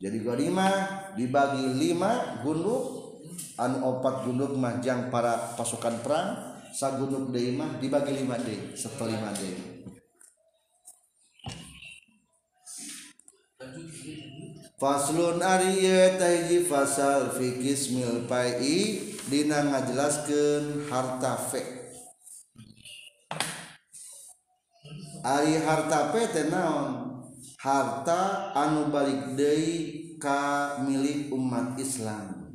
[0.00, 0.74] jadi ghanimah
[1.12, 3.12] dibagi lima gunduk
[3.60, 9.84] anu opat gunduk majang para pasukan perang sagunduk deui mah dibagi lima deui setelima deui.
[14.80, 18.56] Faslun ariye tahiji fasal fi kismil pai
[19.28, 21.60] dina ngajelaskeun harta fe.
[25.20, 26.48] Ari harta fe teh
[27.60, 32.48] harta anu balik Dei ka milik umat Islam.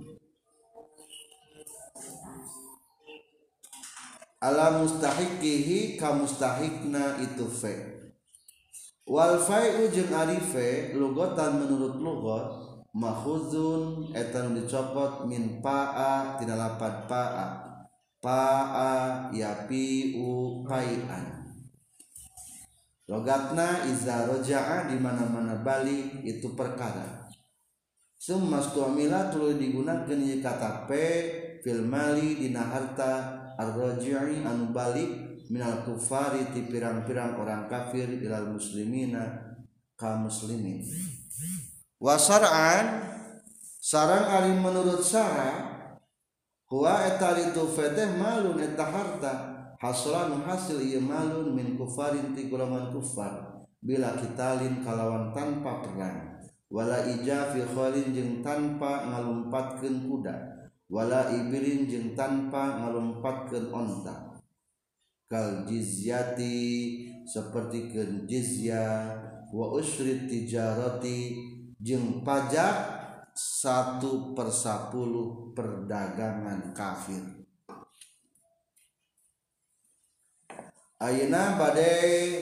[4.41, 7.73] Ala mustahikihi ka mustahikna itu fe.
[9.05, 12.45] Wal fa'u jeung arife lugotan menurut lugot
[12.97, 17.47] mahuzun eta nu dicopot min pa'a tina lapan pa'a.
[18.25, 21.44] Pa'a yapi'u pai'an
[23.05, 27.29] logatna iza roja'a di mana-mana balik itu perkara.
[28.17, 30.91] Summa stuamila tuluy digunakeun ieu kata p
[31.61, 39.53] fil mali dina harta arroji'i anu balik minal kufari ti pirang-pirang orang kafir ilal muslimina
[39.93, 40.81] ka muslimin.
[42.01, 43.05] Wasar'an
[43.77, 45.85] sarang ari menurut sara
[46.65, 49.54] huwa eta itu fedeh malun eta harta.
[49.79, 56.35] Haslan hasil ieu malun min kufarin ti golongan kufar bila kitalin kalawan tanpa perang.
[56.65, 60.35] Wala ijafi khalin jeung tanpa ngalumpatkeun kuda.
[60.89, 64.41] Wala ibilin jeung tanpa ngalumpatkeun onta.
[65.29, 66.57] Kal jizyati
[67.25, 69.13] seperti ke jizya
[69.53, 71.37] wa usri tijarati
[71.81, 72.75] jeung pajak
[73.35, 77.34] satu per sepuluh perdagangan kafir
[80.95, 82.39] Ayeuna badai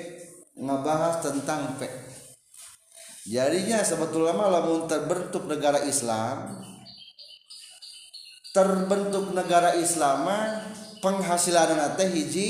[0.54, 1.89] ngebahas tentang pe
[3.26, 6.62] jadinya sebetulnya lamun terbentuk negara Islam
[8.54, 10.30] terbentuk negara Islam
[11.01, 12.49] penghasilan nate hiji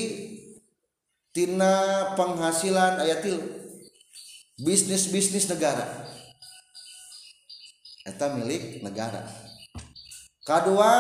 [1.31, 3.63] tina penghasilan ayat tilu
[4.59, 6.05] bisnis bisnis negara.
[8.03, 9.23] Eta milik negara.
[10.43, 10.91] Kedua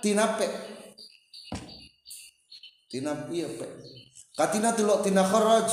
[0.00, 0.48] tina pe.
[2.88, 3.66] Tina iya pe.
[4.38, 5.66] Katina tilu tina kharaj.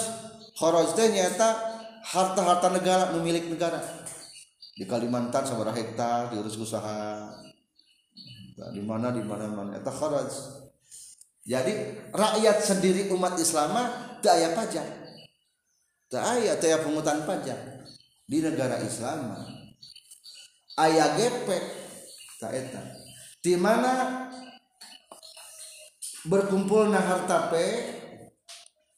[0.58, 1.54] Kharaj teh nyata
[2.02, 3.78] harta-harta negara memiliki negara.
[4.74, 7.30] Di Kalimantan sabaraha hektar diurus usaha.
[8.56, 9.78] Nah, di mana di mana mana.
[9.78, 10.32] Eta kharaj.
[11.46, 11.74] Jadi
[12.10, 13.78] rakyat sendiri umat Islam
[14.26, 14.88] teu aya pajak.
[16.10, 17.86] Teu aya teu aya pungutan pajak.
[18.26, 19.38] Di negara Islam
[20.82, 21.64] aya gepek.
[22.42, 22.82] Tak eta.
[23.40, 24.26] Di mana
[26.26, 27.66] berkumpul nah harta pe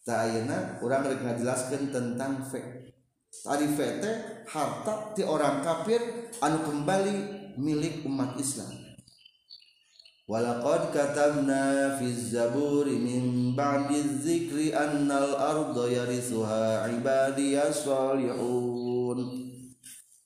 [0.08, 2.96] tak ayeuna urang rek ngajelaskeun tentang fe
[3.44, 4.16] tadi fe teh
[4.48, 7.16] harta ti orang kafir anu kembali
[7.60, 8.88] milik umat Islam
[10.28, 19.24] Walaqad katabna fi zaburi min ba'di dzikri annal arda yarithuha ibadiyas salihun.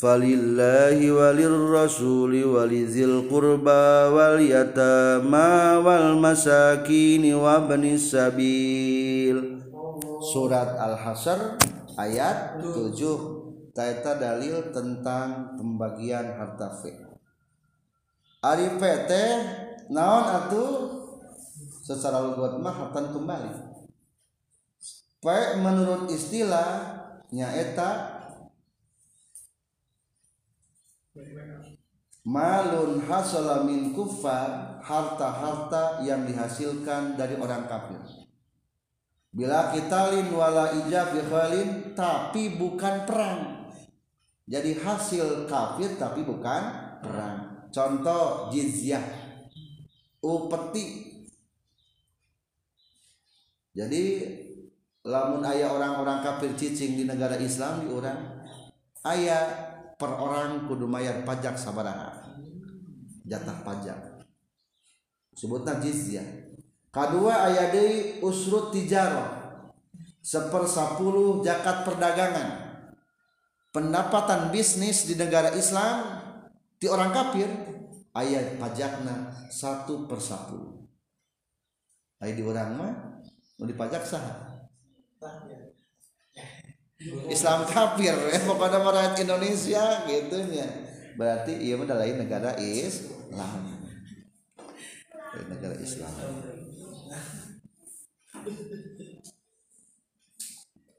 [0.00, 5.52] فلله وللرسول ولذي القربى واليتامى
[5.84, 9.36] والمساكين وابن السبيل
[10.20, 11.60] Surat Al-Hasr
[12.00, 16.90] ayat 7 Taita dalil tentang pembagian harta fe.
[18.42, 19.10] Ari PT
[19.94, 20.72] naon atuh
[21.85, 23.53] secara lugat mah harta kembali.
[25.21, 25.25] P
[25.61, 26.97] menurut istilah
[27.29, 28.17] nyaeta
[32.25, 38.01] malun hasala min kufar harta-harta yang dihasilkan dari orang kafir.
[39.29, 43.69] Bila kita lin wala ijab khalin tapi bukan perang.
[44.45, 46.61] Jadi hasil kafir tapi bukan
[47.01, 47.69] perang.
[47.69, 49.03] Contoh jizyah.
[50.21, 51.14] Upeti
[53.75, 54.03] jadi
[55.03, 58.41] lamun ayah orang-orang kafir cicing di negara Islam di orang
[59.11, 59.43] ayah
[59.99, 62.25] per orang kudu mayar pajak sabaraha
[63.27, 63.99] jatah pajak.
[65.35, 66.23] Sebutna jizyah
[66.87, 68.71] kedua ayat deui usrut
[70.23, 72.63] seper sepuluh jakat perdagangan.
[73.75, 76.23] Pendapatan bisnis di negara Islam
[76.79, 77.51] di orang kafir
[78.15, 80.87] ayat pajakna satu per sepuluh
[82.23, 83.14] ayat di orang mah
[83.59, 84.23] mau dipajak sah.
[87.29, 88.39] Islam kafir ya.
[88.47, 93.79] Pokoknya rakyat Indonesia gitu ya berarti iya mah lain negara Islam.
[95.47, 96.11] Negara Islam.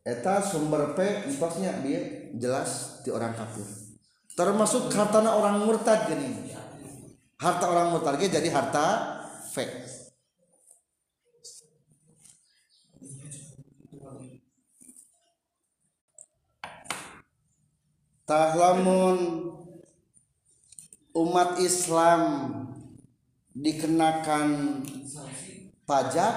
[0.06, 3.64] Eta sumber P entosnya dia jelas di orang kafir.
[4.36, 6.52] Termasuk hartana orang murtad gini.
[7.36, 9.20] Harta orang murtad jadi harta
[9.52, 10.05] fake
[18.26, 19.18] tahlamun.
[21.16, 22.20] Umat Islam
[23.56, 24.84] dikenakan
[25.88, 26.34] pajak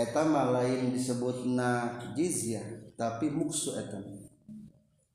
[0.00, 2.64] eta lain disebut na jizyah
[2.96, 4.00] tapi muksu eta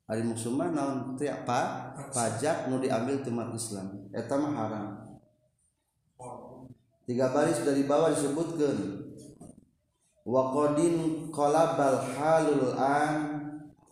[0.06, 1.60] hari muksu mah naon apa?
[2.14, 4.88] Pajak nu diambil umat Islam eta mah haram.
[7.10, 9.10] Tiga baris dari bawah disebutkan
[10.22, 13.49] waqadin qalabal halul an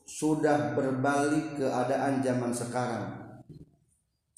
[0.08, 3.06] sudah berbalik keadaan zaman sekarang.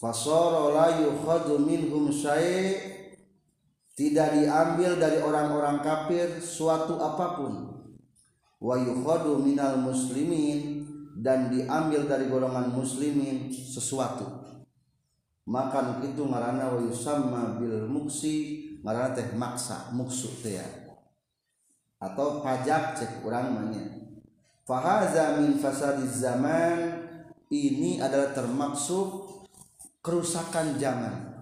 [0.02, 2.10] Fasara la yukhadhu minhum
[4.00, 7.54] tidak diambil dari orang-orang kafir suatu apa pun.
[8.64, 10.88] Wa yukhadu minal muslimin.
[11.20, 14.24] Dan diambil dari golongan muslimin sesuatu.
[15.44, 18.64] Maka itu ngaranna wa yusamma bil muksi.
[18.88, 20.68] Ngaranna teh maksa muksu teh ya.
[22.00, 23.99] Atau pajak cek urang manya
[24.70, 27.02] fahaza min fasadiz zaman
[27.50, 29.26] ini adalah termaksud
[30.06, 31.42] kerusakan zaman.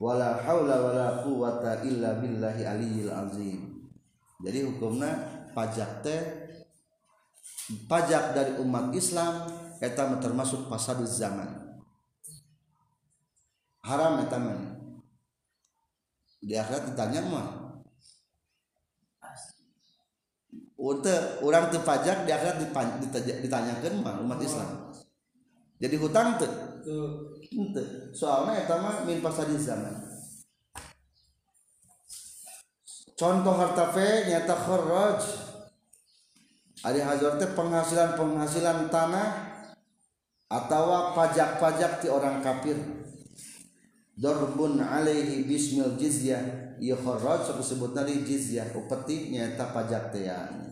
[0.00, 3.60] Wala haula wala quwata illa billahi aliyil azim.
[4.40, 5.12] Jadi hukumnya
[5.52, 6.20] pajak teh
[7.86, 9.46] pajak dari umat Islam
[9.78, 11.76] eta termasuk pasadu zaman.
[13.84, 14.40] Haram eta
[16.42, 17.61] di akhirat ditanya mah
[20.82, 22.58] Ute, orang tu pajak di akhirat
[23.38, 24.90] ditanyakan mah umat Islam.
[25.78, 26.50] Jadi hutang tuh.
[27.54, 28.10] Ente.
[28.10, 29.94] Soalnya eta mah min pasadi zaman.
[33.14, 35.22] Contoh harta fe nyata kharaj.
[36.82, 39.28] Ari hazard teh penghasilan-penghasilan tanah
[40.50, 42.74] atau pajak-pajak ti orang kafir.
[44.18, 50.71] Dorbun alaihi bismil jizyah Ieu kharaj disebut nari jizyah upeti nyata pajak teh ya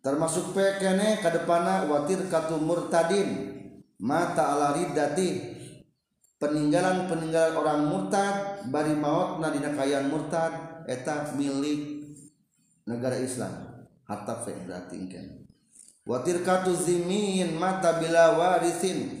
[0.00, 3.56] termasuk pekene kadepana watir katu murtadin.
[4.00, 5.60] Mata ala riddati.
[6.40, 12.00] Peninggalan peninggalan orang murtad bari maut nadina kayaan murtad eta milik
[12.88, 13.84] negara Islam.
[14.08, 15.26] Harta fe berarti kan
[16.08, 19.20] watir katu zimin mata bila warisin.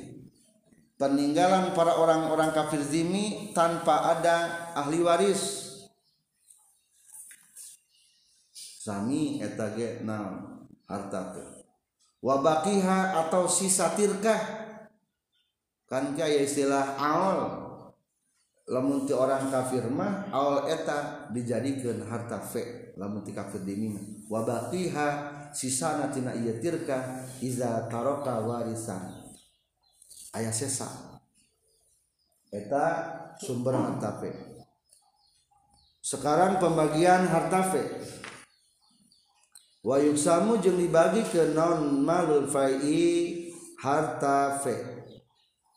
[0.96, 5.68] Peninggalan para orang-orang kafir zimi tanpa ada ahli waris.
[8.80, 10.49] Sami eta ge naon
[10.90, 11.48] harta teh
[12.20, 14.40] wabakiha atau sisa tirkah
[15.88, 17.70] kan kaya istilah awal
[18.70, 22.94] lamun ti orang kafir mah awal eta dijadikan harta fe.
[22.94, 25.08] Lamun ti kafir dini mah wabakiha
[25.50, 27.26] sisana tina ieu tirkah?
[27.42, 29.26] Iza taroka warisan.
[30.30, 31.18] Aya sesa.
[32.54, 32.86] Eta
[33.42, 34.30] sumber harta fe.
[35.98, 37.82] Sekarang pembagian harta fe
[39.80, 43.48] wayuksamu jeung dibagi ke non malul fai
[43.80, 44.76] harta fe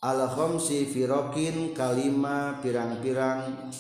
[0.04, 3.72] al khamsi firokin kalima pirang-pirang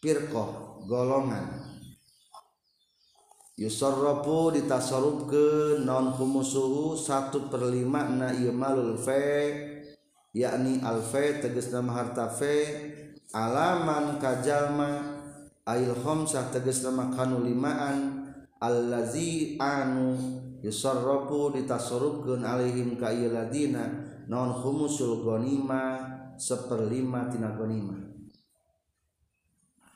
[0.00, 1.70] pirkoh golongan.
[3.60, 5.48] Yusarrafu ditasarruf ke
[5.84, 9.52] non humusuhu satu per lima na ieu malul fe
[10.32, 12.56] yakni al fe tegas nama harta fe
[13.36, 15.20] alaman kajalma
[15.68, 18.19] ail khamsah tegas nama kanulimaan
[18.60, 20.20] allazi anu
[20.60, 26.04] yusarrafu ditasarrufkeun alaihim ka ladina naon khumusul ghanima
[26.36, 27.96] seperlima tina ghanima.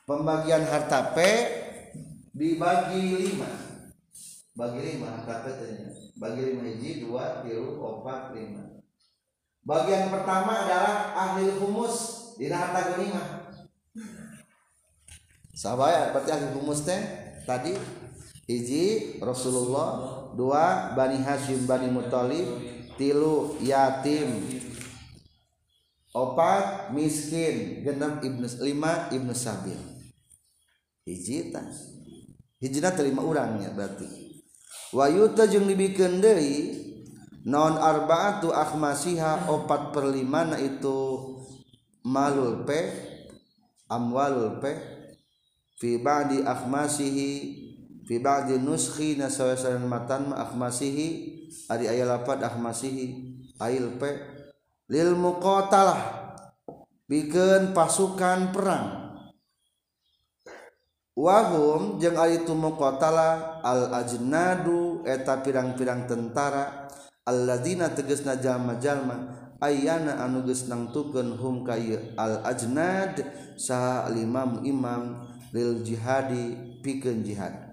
[0.05, 1.17] Pembagian harta P
[2.33, 3.49] dibagi lima.
[4.57, 8.81] Bagi lima harta P tanya bagi lima hiji dua tilu empat lima.
[9.65, 11.95] Bagian pertama adalah ahli humus
[12.37, 13.23] di harta ghanima.
[15.55, 17.01] Sabaya berarti ahli humus teh
[17.49, 17.73] tadi
[18.45, 22.45] hiji Rasulullah dua Bani Hashim Bani Muthalib
[22.97, 24.61] tilu yatim.
[26.15, 29.75] Opat miskin genap ibnu lima ibnu sabil.
[31.03, 31.51] Hiji
[32.63, 34.07] hijina terima orangnya berarti.
[34.95, 36.71] Wayuta jeung dibikeun deui
[37.43, 41.35] non arbaatu akhmasiha opat per lima na itu
[42.07, 42.79] malul pe
[43.91, 44.71] amwalul pe
[45.75, 47.64] fi ba'di akhmasihi
[48.05, 51.07] fi ba'di nuskhi nasawasan matan ma akhmasihi
[51.67, 53.05] ari aya lapat akhmasihi
[53.57, 54.13] ail pe
[54.93, 56.29] lil muqatalah
[57.09, 59.05] bikeun pasukan perang.
[61.15, 66.91] Wahum jeung ari tu muqatalah al ajnadu eta pirang-pirang tentara
[67.23, 69.33] alladzina tegasna jalma-jalma
[69.63, 71.79] ayana anu geus nangtukeun hum ka
[72.19, 73.23] al ajnad
[73.55, 75.23] saha imam imam
[75.55, 77.64] lil jihadi pikeun jihad.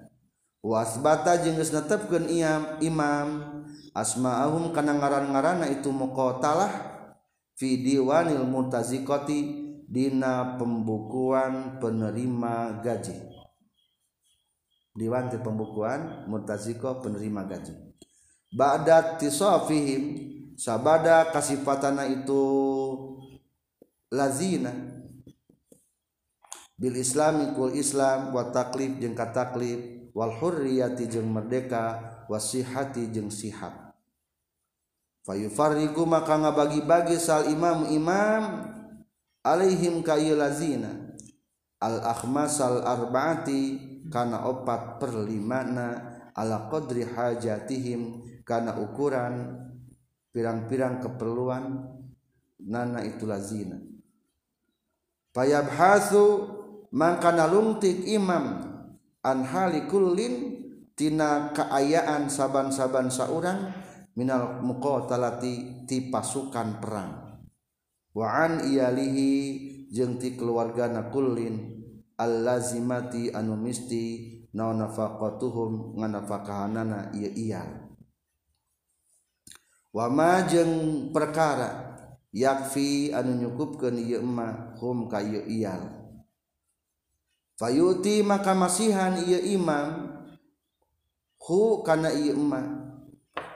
[0.63, 3.29] Wasbata jengges netepkeun iam imam.
[3.93, 6.73] Asma'ahum kana ngaran-ngaranna itu muqatalah
[7.61, 9.39] fi diwanil murtaziqati
[9.85, 13.13] dina pembukuan penerima gaji.
[14.97, 17.77] Diwan pembukuan murtaziqah penerima gaji.
[18.49, 20.03] Ba'da tisafihim
[20.57, 22.41] sabada kasifatana itu
[24.09, 24.73] lazina.
[26.81, 31.97] Bil islami kul islam wa taklif jeung kataklif Walhurriyati jeung merdeka
[32.29, 33.97] wasihati jeung sihat
[35.25, 38.69] Fayufarriku maka ngabagi-bagi sal imam imam
[39.41, 41.17] alaihim kayu lazina
[41.79, 43.79] al akhmas al arbaati
[44.11, 49.63] kana opat perlimana ala qadri hajatihim kana ukuran
[50.35, 51.87] pirang-pirang keperluan
[52.59, 53.79] nana itu lazina
[55.33, 56.51] fayabhasu
[56.91, 58.72] mangkana lungtik imam.
[59.23, 63.73] anhalikulintina keayaan saban-saban saurang
[64.13, 67.41] Minal muqatalati ti pasukan perang.
[68.13, 69.33] Waan iyalihi
[69.89, 71.81] jeung ti keluarga nakullin
[72.21, 77.89] allazimati anu misti naon nafaqatuhum nganafakahanana ieu iyal
[79.93, 81.97] wama jeung perkara
[82.33, 86.02] yakfi anu nyukupkeun ieu emma hum ka ieu iyal
[87.63, 90.11] payuti maka masihan ia imam
[91.39, 92.83] hu kana iya emak.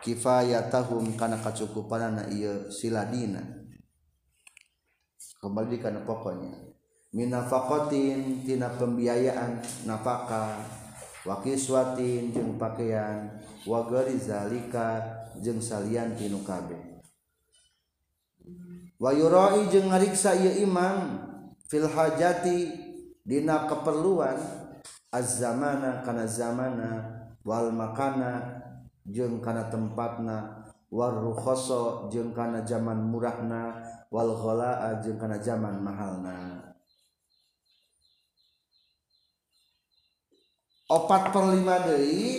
[0.07, 3.43] Kifayatahum kana kacukupanana iya siladina.
[5.43, 6.55] Kembali kana pokoknya.
[7.11, 10.63] Minafakotin tina pembiayaan nafaka.
[11.27, 13.43] Wakiswatin jeng pakaian.
[13.67, 15.03] Wagari zalika
[15.43, 16.95] jeng salian tinu kabeh
[18.97, 21.27] wayuroi jeng ngariksa iya imam.
[21.67, 22.86] Filhajati
[23.27, 24.39] dina keperluan
[25.11, 26.91] az-zamana kana zamana
[27.43, 28.63] wal makana
[29.03, 30.63] jeung kana tempatna
[30.95, 33.83] war rukhasa jeung kana zaman murahna
[34.15, 36.63] wal ghalaa jeung kana zaman mahalna.
[40.87, 42.31] Opat per lima deui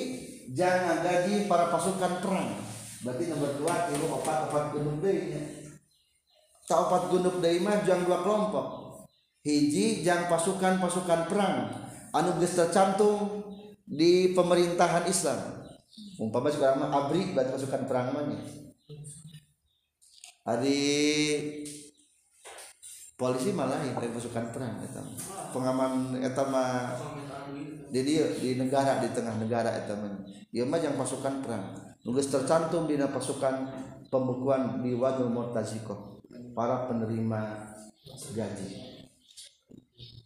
[0.56, 2.56] jangan gaji para pasukan perang.
[3.04, 5.44] Berarti nomor dua itu opat opat gunung deui nya.
[6.64, 8.87] Tak opat gunung deui mah jang dua kelompok
[9.46, 11.70] hiji jang pasukan pasukan perang
[12.16, 13.44] anu geus tercantum
[13.88, 15.64] di pemerintahan Islam.
[16.20, 18.26] Umpama sekarang mah abri berarti pasukan perang mah
[20.48, 20.80] hari
[23.18, 25.02] polisi malah yang pasukan perang eta
[25.52, 26.96] pengaman eta mah
[27.90, 30.26] di dia di negara di tengah negara eta mah.
[30.52, 31.66] Ieu mah yang pasukan perang.
[32.04, 33.56] Nulis tercantum di pasukan
[34.08, 36.24] pembukuan di wadul murtaziko
[36.56, 37.74] para penerima
[38.08, 38.97] gaji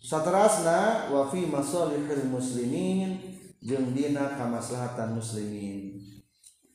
[0.02, 3.22] satrasna wa fi masalihil muslimin
[3.62, 6.02] jeung dina kamaslahatan muslimin.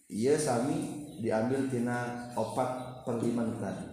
[0.06, 3.90] Ieu sami diambil tina opat perliman tadi.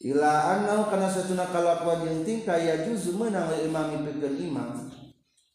[0.00, 4.88] Ila annahu kana satuna kalakuan yang tingkah ya juzu menang imam pikeun imam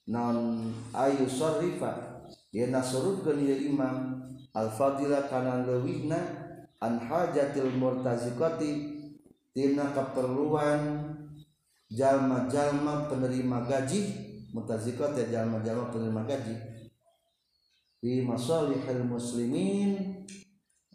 [0.06, 2.22] non ayu sarrifa
[2.54, 4.22] ya nasurutkeun ieu imam
[4.54, 6.18] al fadila kana leuwihna
[6.78, 8.70] an hajatil murtaziqati
[9.50, 11.15] tina keperluan
[11.92, 14.02] jalma-jalma penerima gaji.
[14.56, 16.56] Mutazikot ya jalma-jalma penerima gaji.
[18.00, 20.24] Di masalihil muslimin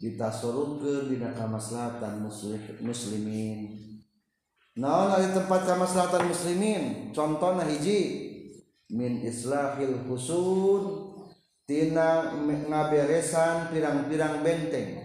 [0.01, 2.25] ditasorupkeun dina kamaslahatan
[2.81, 3.59] muslimin.
[4.79, 7.13] Naon ari tempat kamaslahatan muslimin?
[7.13, 7.99] Contohna hiji
[8.89, 11.11] min islahil husun
[11.67, 14.97] tina ngaberesan pirang-pirang benteng.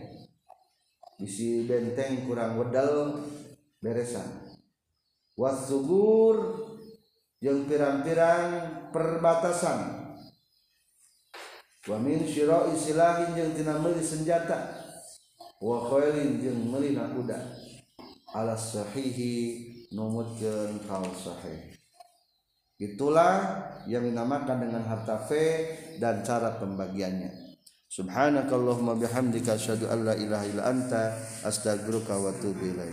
[1.18, 3.20] Bisi benteng kurang wedal
[3.82, 4.45] beresan.
[5.36, 6.36] Wasugur
[7.44, 8.48] yang pirang-pirang
[8.90, 9.80] perbatasan.
[11.86, 14.82] Wa min syira'i silahin jeung tina meuli senjata.
[15.62, 17.38] Wa khailin jeung melina kuda
[18.34, 21.72] ala sahihi numutkeun kaul sahih.
[22.76, 27.46] Itulah yang dinamakan dengan harta fe dan cara pembagiannya.
[27.88, 32.92] Subhanakallahumma bihamdika asyhadu an la ilaha illa anta astaghfiruka wa atubu ilaik